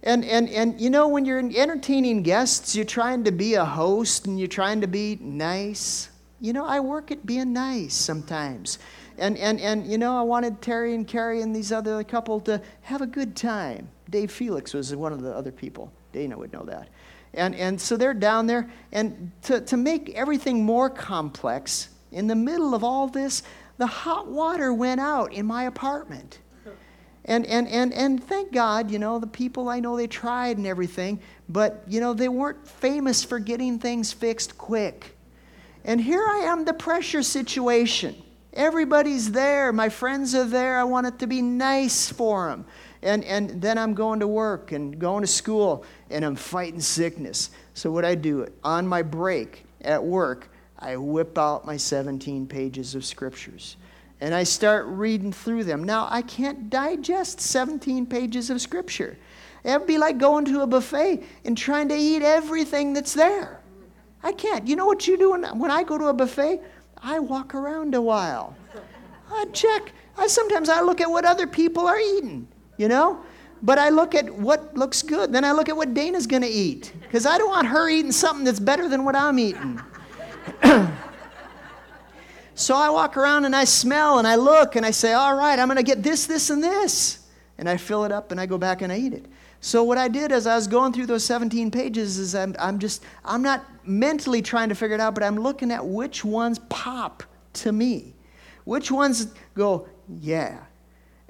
[0.02, 4.26] And, and, and you know, when you're entertaining guests, you're trying to be a host
[4.26, 6.08] and you're trying to be nice.
[6.40, 8.78] You know, I work at being nice sometimes.
[9.18, 12.62] And, and, and you know, I wanted Terry and Carrie and these other couple to
[12.82, 13.88] have a good time.
[14.08, 15.92] Dave Felix was one of the other people.
[16.12, 16.88] Dana would know that.
[17.34, 18.70] And, and so they're down there.
[18.92, 23.42] And to, to make everything more complex, in the middle of all this,
[23.76, 26.38] the hot water went out in my apartment.
[27.31, 30.66] And, and, and, and thank God, you know, the people I know, they tried and
[30.66, 35.16] everything, but, you know, they weren't famous for getting things fixed quick.
[35.85, 38.21] And here I am, the pressure situation.
[38.53, 39.73] Everybody's there.
[39.73, 40.77] My friends are there.
[40.77, 42.64] I want it to be nice for them.
[43.01, 47.51] And, and then I'm going to work and going to school, and I'm fighting sickness.
[47.75, 52.97] So, what I do on my break at work, I whip out my 17 pages
[52.97, 53.77] of scriptures
[54.20, 55.85] and I start reading through them.
[55.85, 59.16] Now, I can't digest 17 pages of scripture.
[59.64, 63.61] It would be like going to a buffet and trying to eat everything that's there.
[64.22, 64.66] I can't.
[64.66, 66.61] You know what you do when, when I go to a buffet?
[67.02, 68.54] I walk around a while.
[69.33, 69.92] I check.
[70.18, 73.20] I sometimes I look at what other people are eating, you know?
[73.62, 75.33] But I look at what looks good.
[75.33, 78.12] Then I look at what Dana's going to eat because I don't want her eating
[78.12, 79.80] something that's better than what I'm eating.
[82.61, 85.59] so I walk around and I smell and I look and I say, all right,
[85.59, 87.27] I'm going to get this, this, and this.
[87.57, 89.27] And I fill it up and I go back and I eat it.
[89.61, 92.79] So what I did as I was going through those 17 pages is I'm, I'm
[92.79, 96.59] just, I'm not mentally trying to figure it out, but I'm looking at which ones
[96.68, 97.23] pop
[97.55, 98.14] to me.
[98.64, 99.88] Which ones go,
[100.20, 100.59] yeah.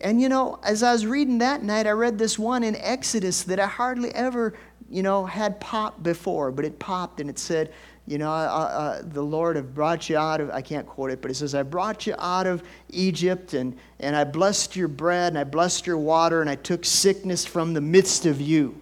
[0.01, 3.43] And you know, as I was reading that night, I read this one in Exodus
[3.45, 4.55] that I hardly ever,
[4.89, 7.73] you know, had popped before, but it popped and it said,
[8.11, 11.23] you know, uh, uh, the Lord have brought you out of, I can't quote it,
[11.23, 15.29] but it says, I brought you out of Egypt and, and I blessed your bread
[15.29, 18.81] and I blessed your water and I took sickness from the midst of you.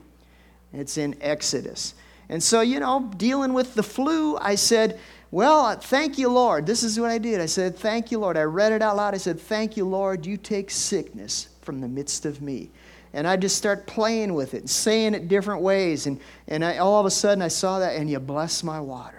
[0.72, 1.92] It's in Exodus.
[2.30, 4.98] And so, you know, dealing with the flu, I said,
[5.30, 6.64] well, thank you, Lord.
[6.64, 7.38] This is what I did.
[7.38, 8.38] I said, Thank you, Lord.
[8.38, 9.12] I read it out loud.
[9.12, 10.24] I said, Thank you, Lord.
[10.24, 12.70] You take sickness from the midst of me
[13.12, 16.06] and I just start playing with it and saying it different ways.
[16.06, 19.17] And, and I, all of a sudden I saw that, and you bless my water.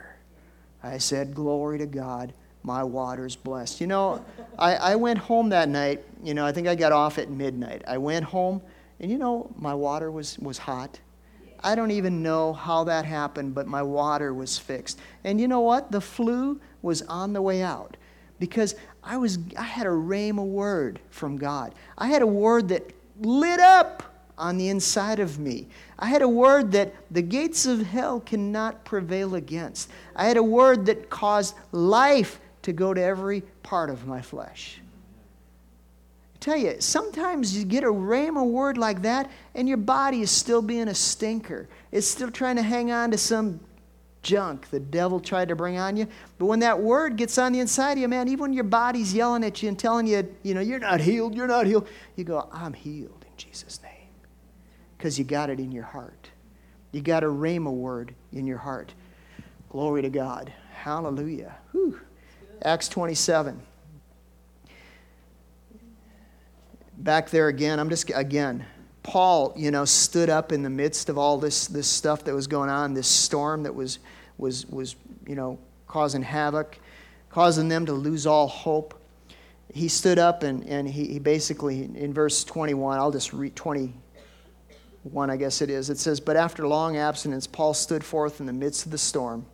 [0.84, 3.82] I said, Glory to God, my water's blessed.
[3.82, 4.23] You know,
[4.59, 6.03] I, I went home that night.
[6.23, 7.84] You know, I think I got off at midnight.
[7.88, 8.61] I went home,
[8.99, 10.99] and you know, my water was, was hot.
[11.61, 14.99] I don't even know how that happened, but my water was fixed.
[15.23, 15.91] And you know what?
[15.91, 17.97] The flu was on the way out
[18.39, 21.75] because I was I had a rhema word from God.
[21.97, 24.03] I had a word that lit up
[24.40, 25.68] on the inside of me.
[26.00, 29.92] I had a word that the gates of hell cannot prevail against.
[30.16, 34.80] I had a word that caused life to go to every part of my flesh.
[36.40, 40.32] tell you, sometimes you get a ram rhema word like that, and your body is
[40.32, 41.68] still being a stinker.
[41.92, 43.60] It's still trying to hang on to some
[44.22, 46.08] junk the devil tried to bring on you.
[46.38, 49.14] But when that word gets on the inside of you, man, even when your body's
[49.14, 52.24] yelling at you and telling you, you know, you're not healed, you're not healed, you
[52.24, 53.89] go, I'm healed in Jesus' name.
[55.00, 56.30] Because you got it in your heart.
[56.91, 58.93] You got a rhema word in your heart.
[59.70, 60.52] Glory to God.
[60.74, 61.56] Hallelujah.
[61.72, 62.02] Whew.
[62.64, 63.62] Acts 27.
[66.97, 68.66] Back there again, I'm just, again,
[69.02, 72.47] Paul, you know, stood up in the midst of all this, this stuff that was
[72.47, 74.00] going on, this storm that was,
[74.38, 76.78] was, was, you know, causing havoc,
[77.30, 79.02] causing them to lose all hope.
[79.74, 83.56] He stood up and, and he, he basically, in verse 21, I'll just read
[85.04, 85.89] 21, I guess it is.
[85.89, 89.45] It says, But after long abstinence, Paul stood forth in the midst of the storm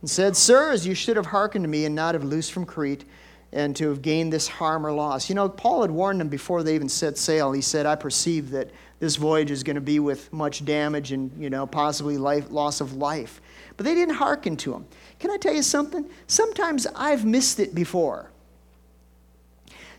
[0.00, 3.04] and said, Sirs, you should have hearkened to me and not have loosed from Crete
[3.52, 5.28] and to have gained this harm or loss.
[5.28, 7.52] You know, Paul had warned them before they even set sail.
[7.52, 11.30] He said, I perceive that this voyage is going to be with much damage and,
[11.40, 13.40] you know, possibly life, loss of life.
[13.76, 14.86] But they didn't hearken to him.
[15.20, 16.08] Can I tell you something?
[16.26, 18.30] Sometimes I've missed it before.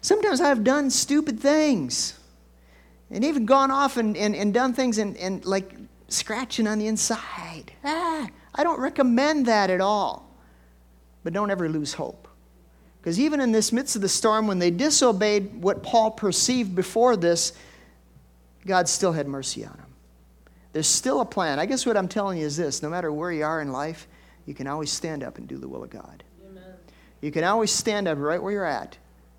[0.02, 2.20] Sometimes I've done stupid things
[3.12, 5.74] and even gone off and, and, and done things and, and like
[6.08, 7.72] scratching on the inside.
[7.84, 10.30] Ah, I don't recommend that at all.
[11.24, 12.28] But don't ever lose hope.
[13.02, 17.16] Because even in this midst of the storm, when they disobeyed what Paul perceived before
[17.16, 17.54] this,
[18.66, 19.86] God still had mercy on them.
[20.74, 21.60] There's still a plan.
[21.60, 24.08] I guess what I'm telling you is this no matter where you are in life,
[24.46, 26.24] you can always stand up and do the will of God.
[26.50, 26.74] Amen.
[27.22, 28.98] You can always stand up right where you're at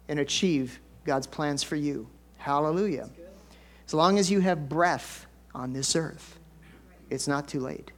[0.09, 2.09] and achieve God's plans for you.
[2.39, 3.11] Hallelujah.
[3.87, 6.39] As long as you have breath on this earth,
[7.09, 7.93] it's not too late.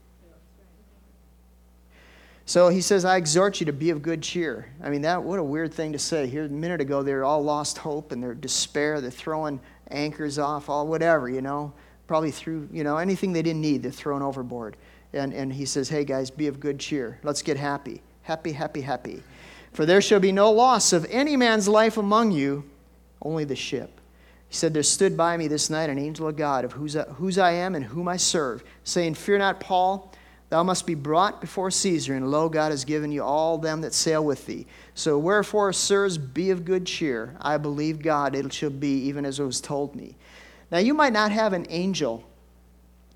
[2.45, 4.73] So he says, I exhort you to be of good cheer.
[4.83, 6.27] I mean, that what a weird thing to say.
[6.27, 9.03] Here a minute ago, they're all lost hope and they're despair.
[9.03, 9.61] They're throwing
[9.91, 11.75] anchors off, all whatever, you know.
[12.07, 14.79] Probably through, you know, anything they didn't need, they're thrown overboard.
[15.13, 17.19] And, and he says, Hey guys, be of good cheer.
[17.23, 18.01] Let's get happy.
[18.23, 19.23] Happy, happy, happy.
[19.73, 22.65] For there shall be no loss of any man's life among you,
[23.21, 23.98] only the ship.
[24.49, 27.39] He said, There stood by me this night an angel of God, of whose, whose
[27.39, 30.13] I am and whom I serve, saying, Fear not, Paul.
[30.51, 33.93] Thou must be brought before Caesar, and lo, God has given you all them that
[33.93, 34.67] sail with thee.
[34.95, 37.37] So wherefore, sirs, be of good cheer.
[37.39, 40.17] I believe God, it shall be even as it was told me.
[40.71, 42.25] Now, you might not have an angel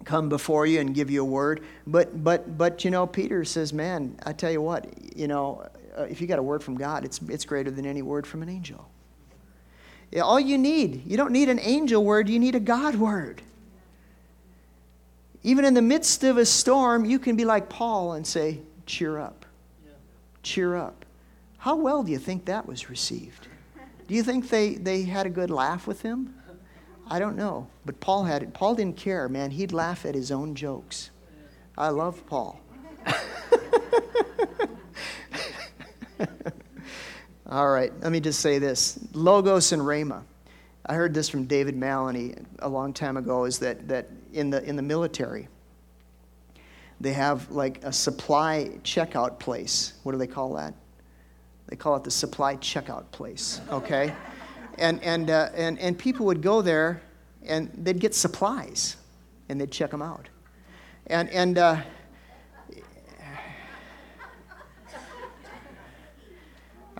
[0.04, 3.72] come before you and give you a word, but, but, but you know, Peter says,
[3.72, 5.66] man, I tell you what, you know,
[5.96, 8.42] uh, if you got a word from God, it's, it's greater than any word from
[8.42, 8.88] an angel.
[10.20, 13.40] All you need, you don't need an angel word, you need a God word.
[15.42, 19.18] Even in the midst of a storm, you can be like Paul and say, Cheer
[19.18, 19.46] up.
[20.42, 21.04] Cheer up.
[21.58, 23.48] How well do you think that was received?
[24.08, 26.34] Do you think they, they had a good laugh with him?
[27.08, 27.68] I don't know.
[27.86, 28.52] But Paul had it.
[28.52, 29.52] Paul didn't care, man.
[29.52, 31.10] He'd laugh at his own jokes.
[31.78, 32.60] I love Paul.
[37.52, 40.22] All right, let me just say this Logos and Rhema.
[40.86, 44.64] I heard this from David Maloney a long time ago is that, that in, the,
[44.64, 45.48] in the military,
[46.98, 49.92] they have like a supply checkout place.
[50.02, 50.72] What do they call that?
[51.66, 54.14] They call it the supply checkout place, okay?
[54.78, 57.02] and, and, uh, and, and people would go there
[57.42, 58.96] and they'd get supplies
[59.50, 60.30] and they'd check them out.
[61.08, 61.82] And, and uh,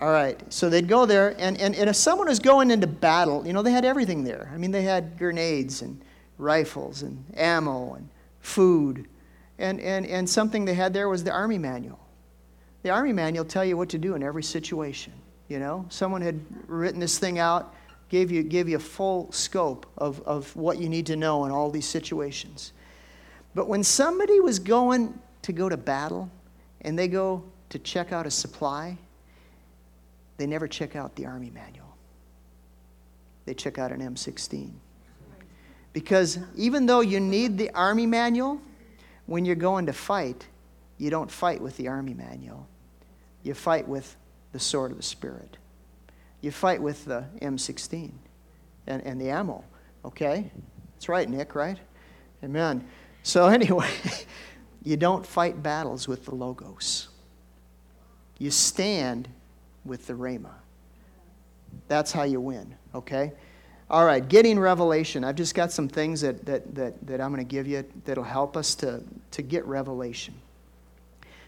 [0.03, 3.47] All right, so they'd go there, and, and, and if someone was going into battle,
[3.47, 4.51] you know, they had everything there.
[4.53, 6.03] I mean, they had grenades and
[6.37, 8.09] rifles and ammo and
[8.41, 9.07] food.
[9.59, 12.05] And, and, and something they had there was the Army manual.
[12.81, 15.13] The Army manual tell you what to do in every situation.
[15.47, 16.37] You know, someone had
[16.67, 17.73] written this thing out,
[18.09, 21.51] gave you, gave you a full scope of, of what you need to know in
[21.51, 22.73] all these situations.
[23.55, 26.29] But when somebody was going to go to battle
[26.81, 28.97] and they go to check out a supply,
[30.37, 31.95] they never check out the Army manual.
[33.45, 34.71] They check out an M16.
[35.91, 38.59] Because even though you need the Army manual,
[39.25, 40.47] when you're going to fight,
[40.97, 42.67] you don't fight with the Army manual.
[43.43, 44.15] You fight with
[44.51, 45.57] the sword of the Spirit.
[46.41, 48.11] You fight with the M16
[48.87, 49.63] and, and the ammo.
[50.03, 50.51] Okay?
[50.95, 51.77] That's right, Nick, right?
[52.43, 52.85] Amen.
[53.21, 53.89] So, anyway,
[54.83, 57.09] you don't fight battles with the logos.
[58.39, 59.29] You stand
[59.85, 60.51] with the Rhema.
[61.87, 63.33] That's how you win, okay?
[63.89, 65.23] All right, getting revelation.
[65.23, 68.23] I've just got some things that, that, that, that I'm going to give you that'll
[68.23, 70.33] help us to, to get revelation.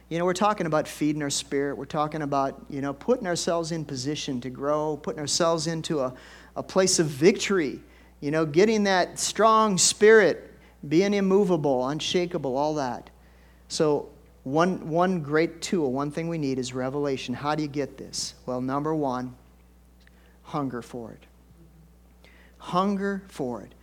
[0.09, 1.75] You know, we're talking about feeding our spirit.
[1.75, 6.13] We're talking about, you know, putting ourselves in position to grow, putting ourselves into a,
[6.55, 7.79] a place of victory,
[8.21, 10.53] you know, getting that strong spirit,
[10.87, 13.09] being immovable, unshakable, all that.
[13.67, 14.09] So,
[14.45, 17.33] one, one great tool, one thing we need is revelation.
[17.33, 18.35] How do you get this?
[18.45, 19.35] Well, number one,
[20.43, 21.23] hunger for it.
[22.59, 23.73] Hunger for it.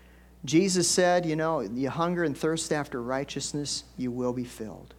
[0.45, 4.95] Jesus said, you know, you hunger and thirst after righteousness, you will be filled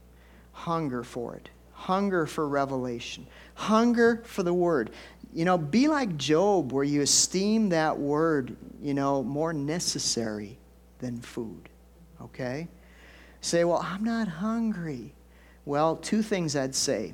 [0.53, 1.49] hunger for it.
[1.73, 3.27] Hunger for revelation.
[3.55, 4.91] Hunger for the word.
[5.33, 10.57] You know, be like Job, where you esteem that word, you know, more necessary
[10.99, 11.67] than food.
[12.21, 12.67] Okay?
[13.41, 15.13] Say, well, I'm not hungry.
[15.65, 17.13] Well, two things I'd say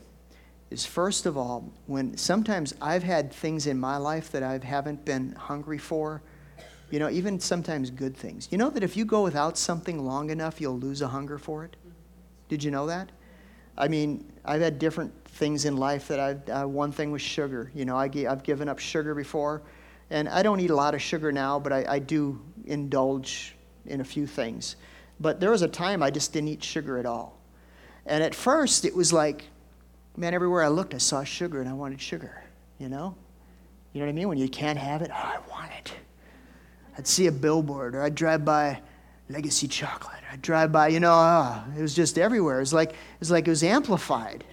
[0.72, 5.06] is first of all, when sometimes I've had things in my life that I haven't
[5.06, 6.22] been hungry for,
[6.90, 8.48] you know, even sometimes good things.
[8.52, 11.64] You know that if you go without something long enough, you'll lose a hunger for
[11.64, 11.76] it?
[12.48, 13.12] Did you know that?
[13.78, 17.72] I mean, I've had different things in life that I've, uh, one thing was sugar.
[17.76, 19.62] You know, I, I've given up sugar before,
[20.10, 24.02] and I don't eat a lot of sugar now, but I, I do indulge in
[24.02, 24.76] a few things.
[25.20, 27.39] But there was a time I just didn't eat sugar at all.
[28.10, 29.46] And at first, it was like,
[30.18, 32.44] man, everywhere I looked, I saw sugar and I wanted sugar,
[32.80, 33.16] you know?
[33.94, 34.28] You know what I mean?
[34.28, 35.94] When you can't have it, oh, I want it.
[36.98, 38.82] I'd see a billboard or I'd drive by
[39.30, 40.18] legacy chocolate.
[40.32, 42.58] I'd drive by, you know, uh, it was just everywhere.
[42.58, 44.44] It was like it was like it was amplified,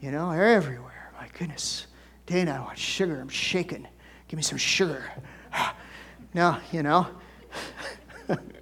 [0.00, 1.10] you know, everywhere.
[1.18, 1.86] My goodness,
[2.26, 3.20] Dana, I want sugar.
[3.20, 3.88] I'm shaking.
[4.28, 5.02] Give me some sugar.
[6.34, 7.06] now, you know.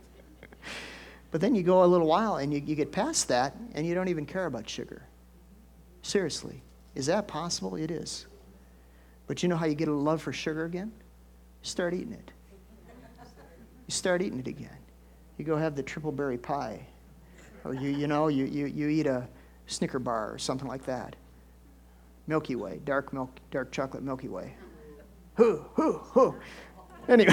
[1.37, 3.95] but then you go a little while and you, you get past that and you
[3.95, 5.03] don't even care about sugar.
[6.01, 6.63] Seriously,
[6.95, 7.77] is that possible?
[7.77, 8.25] It is.
[9.27, 10.91] But you know how you get a love for sugar again?
[11.63, 12.31] You start eating it.
[13.87, 14.79] You start eating it again
[15.39, 16.81] you go have the triple berry pie.
[17.65, 19.29] Or you, you know, you, you, you eat a
[19.67, 21.17] Snicker bar or something like that.
[22.27, 24.55] Milky Way, dark milk, dark chocolate Milky Way.
[25.35, 26.35] Hoo, hoo, hoo.
[27.09, 27.33] Anyway,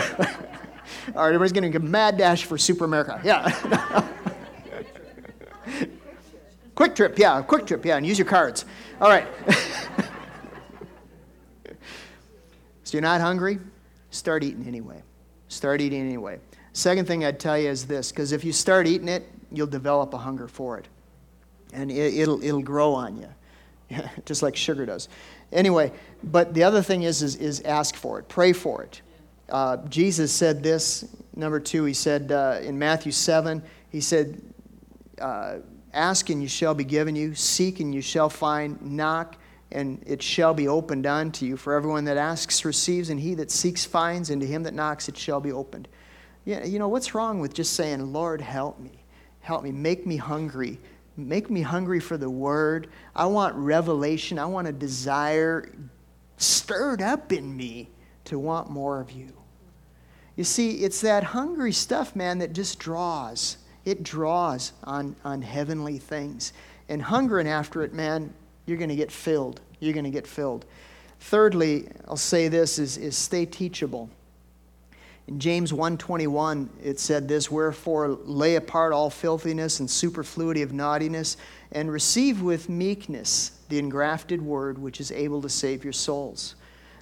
[1.15, 3.19] all right, everybody's getting a mad dash for Super America.
[3.23, 4.07] Yeah.
[6.75, 8.65] quick trip, yeah, QuikTrip, yeah, and use your cards.
[9.01, 9.27] All right.
[12.83, 13.59] so you're not hungry?
[14.11, 15.01] Start eating anyway.
[15.47, 16.39] Start eating anyway.
[16.73, 20.13] Second thing I'd tell you is this because if you start eating it, you'll develop
[20.13, 20.87] a hunger for it.
[21.71, 25.09] And it, will it'll grow on you, just like sugar does.
[25.51, 25.91] Anyway,
[26.23, 29.01] but the other thing is, is, is ask for it, pray for it.
[29.53, 34.41] Uh, Jesus said this, number two, he said uh, in Matthew 7, he said,
[35.21, 35.59] uh,
[35.93, 39.37] Ask and you shall be given you, seek and you shall find, knock
[39.73, 41.57] and it shall be opened unto you.
[41.57, 45.09] For everyone that asks receives, and he that seeks finds, and to him that knocks
[45.09, 45.87] it shall be opened.
[46.45, 49.03] Yeah, you know, what's wrong with just saying, Lord, help me?
[49.41, 49.71] Help me.
[49.71, 50.79] Make me hungry.
[51.17, 52.89] Make me hungry for the word.
[53.15, 54.39] I want revelation.
[54.39, 55.69] I want a desire
[56.37, 57.89] stirred up in me
[58.25, 59.33] to want more of you.
[60.35, 63.57] You see, it's that hungry stuff, man, that just draws.
[63.85, 66.53] It draws on, on heavenly things.
[66.89, 68.33] And hungering after it, man,
[68.65, 69.61] you're going to get filled.
[69.79, 70.65] You're going to get filled.
[71.19, 74.09] Thirdly, I'll say this is, is stay teachable.
[75.27, 81.37] In James 1:21 it said this, "Wherefore lay apart all filthiness and superfluity of naughtiness,
[81.71, 86.55] and receive with meekness the engrafted word which is able to save your souls."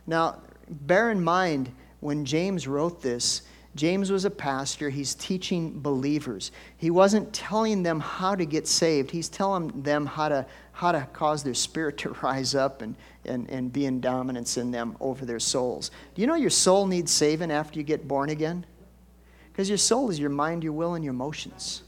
[0.06, 0.38] Now,
[0.70, 1.72] bear in mind
[2.02, 3.44] when James wrote this,
[3.76, 4.90] James was a pastor.
[4.90, 6.52] He's teaching believers.
[6.76, 9.10] He wasn't telling them how to get saved.
[9.10, 12.96] He's telling them how to, how to cause their spirit to rise up and,
[13.26, 15.92] and, and be in dominance in them over their souls.
[16.14, 18.66] Do you know your soul needs saving after you get born again?
[19.52, 21.84] Because your soul is your mind, your will, and your emotions.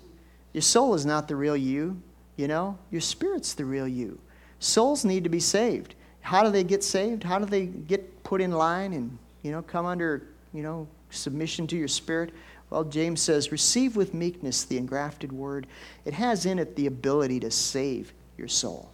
[0.53, 2.01] Your soul is not the real you,
[2.37, 2.77] you know?
[2.91, 4.19] Your spirit's the real you.
[4.59, 5.95] Souls need to be saved.
[6.21, 7.23] How do they get saved?
[7.23, 10.23] How do they get put in line and, you know, come under,
[10.53, 12.33] you know, submission to your spirit?
[12.69, 15.67] Well, James says, receive with meekness the engrafted word.
[16.05, 18.89] It has in it the ability to save your soul.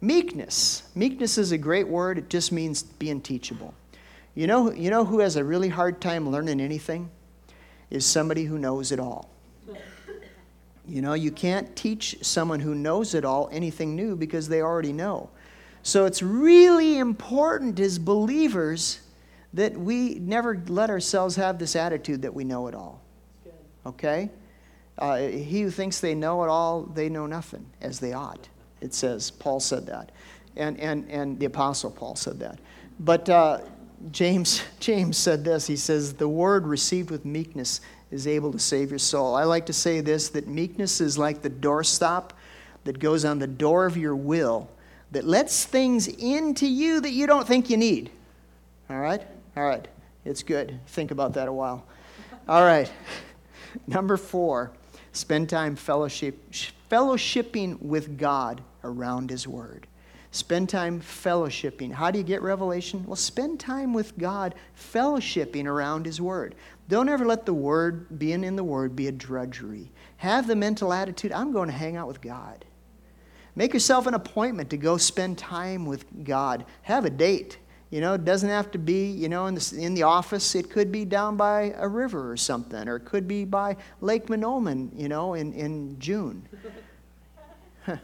[0.00, 0.82] Meekness.
[0.94, 2.18] Meekness is a great word.
[2.18, 3.74] It just means being teachable.
[4.34, 7.10] You know, you know who has a really hard time learning anything?
[7.90, 9.30] Is somebody who knows it all.
[10.86, 14.92] You know, you can't teach someone who knows it all anything new because they already
[14.92, 15.30] know.
[15.82, 19.00] So it's really important as believers
[19.54, 23.00] that we never let ourselves have this attitude that we know it all.
[23.84, 24.30] Okay?
[24.98, 28.48] Uh, he who thinks they know it all, they know nothing, as they ought.
[28.80, 30.12] It says, Paul said that.
[30.56, 32.58] And, and, and the Apostle Paul said that.
[33.00, 33.60] But uh,
[34.10, 37.80] James, James said this He says, The word received with meekness
[38.10, 39.34] is able to save your soul.
[39.34, 42.30] I like to say this that meekness is like the doorstop
[42.84, 44.68] that goes on the door of your will
[45.12, 48.10] that lets things into you that you don't think you need.
[48.88, 49.22] All right?
[49.56, 49.86] All right.
[50.24, 50.78] It's good.
[50.86, 51.86] Think about that a while.
[52.48, 52.90] All right.
[53.86, 54.72] Number four,
[55.12, 56.52] spend time fellowship,
[56.90, 59.86] fellowshipping with God around His Word.
[60.32, 61.92] Spend time fellowshipping.
[61.92, 63.04] How do you get revelation?
[63.04, 66.54] Well, spend time with God fellowshipping around His Word.
[66.88, 69.90] Don't ever let the Word, being in the Word, be a drudgery.
[70.18, 72.64] Have the mental attitude I'm going to hang out with God.
[73.56, 76.64] Make yourself an appointment to go spend time with God.
[76.82, 77.58] Have a date.
[77.90, 80.54] You know, it doesn't have to be, you know, in the, in the office.
[80.54, 84.26] It could be down by a river or something, or it could be by Lake
[84.28, 86.46] Mahnomen, you know, in, in June.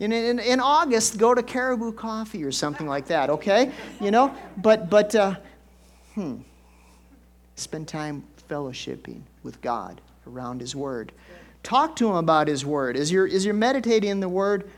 [0.00, 3.70] in, in, in, August, go to Caribou Coffee or something like that, okay?
[4.00, 5.36] You know, but, but uh,
[6.14, 6.38] hmm,
[7.54, 11.12] spend time fellowshipping with God around His Word.
[11.62, 12.96] Talk to Him about His Word.
[12.96, 14.68] As you're, as you're meditating in the Word,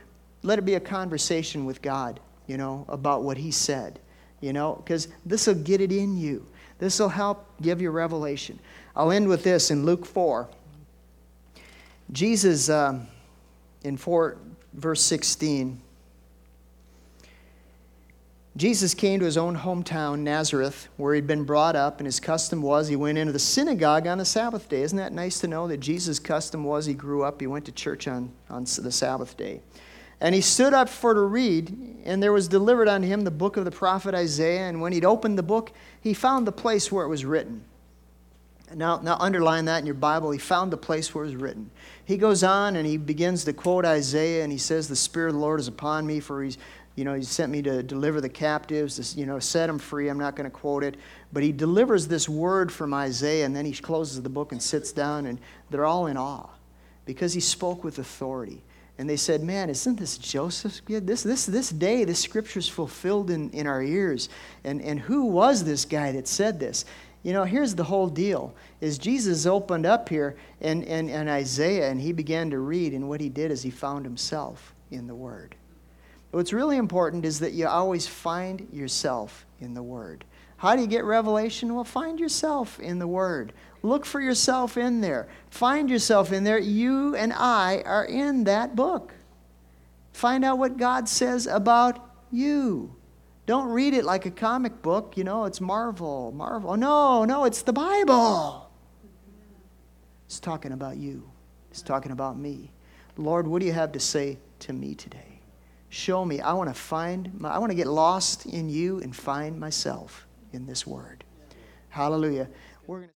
[0.45, 3.99] let it be a conversation with God, you know, about what He said,
[4.41, 6.45] you know, because this will get it in you.
[6.77, 8.59] This will help give you revelation.
[8.95, 10.47] I'll end with this in Luke 4.
[12.11, 13.07] Jesus, um,
[13.83, 14.37] in 4,
[14.73, 15.81] verse 16,
[18.57, 22.61] Jesus came to his own hometown, Nazareth, where he'd been brought up, and his custom
[22.61, 24.81] was he went into the synagogue on the Sabbath day.
[24.81, 27.73] Isn't that nice to know that Jesus' custom was he grew up, he went to
[27.73, 29.59] church on, on the Sabbath day.
[30.21, 33.57] And he stood up for to read, and there was delivered unto him the book
[33.57, 34.69] of the prophet Isaiah.
[34.69, 37.63] And when he'd opened the book, he found the place where it was written.
[38.73, 40.31] Now, now underline that in your Bible.
[40.31, 41.69] He found the place where it was written.
[42.03, 45.35] He goes on and he begins to quote Isaiah, and he says, The Spirit of
[45.35, 46.57] the Lord is upon me, for he's
[46.95, 50.07] you know, he sent me to deliver the captives, to, you know, set them free.
[50.07, 50.95] I'm not going to quote it.
[51.33, 54.93] But he delivers this word from Isaiah, and then he closes the book and sits
[54.93, 55.39] down, and
[55.69, 56.47] they're all in awe
[57.05, 58.63] because he spoke with authority.
[58.97, 61.05] And they said, Man, isn't this Joseph's kid?
[61.05, 64.29] This, this, this day, this scripture is fulfilled in, in our ears.
[64.63, 66.85] And, and who was this guy that said this?
[67.23, 71.89] You know, here's the whole deal is Jesus opened up here and, in, in Isaiah
[71.89, 75.15] and he began to read, and what he did is he found himself in the
[75.15, 75.55] Word.
[76.31, 80.23] What's really important is that you always find yourself in the Word.
[80.57, 81.73] How do you get revelation?
[81.73, 83.53] Well, find yourself in the Word.
[83.85, 85.27] Look for yourself in there.
[85.51, 86.57] Find yourself in there.
[86.57, 89.13] You and I are in that book.
[90.11, 91.99] Find out what God says about
[92.31, 92.95] you.
[93.45, 96.75] Don't read it like a comic book, you know, it's Marvel, Marvel.
[96.75, 98.71] No, no, it's the Bible.
[100.25, 101.29] It's talking about you,
[101.69, 102.71] it's talking about me.
[103.17, 105.41] Lord, what do you have to say to me today?
[105.89, 106.41] Show me.
[106.41, 110.25] I want to find, my, I want to get lost in you and find myself
[110.53, 111.23] in this word.
[111.89, 112.49] Hallelujah.
[112.87, 113.14] We're going to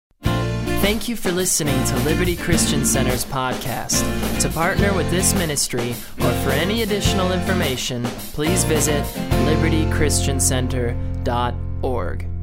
[0.82, 4.02] Thank you for listening to Liberty Christian Center's podcast.
[4.40, 9.02] To partner with this ministry or for any additional information, please visit
[9.46, 12.35] libertychristiancenter.org.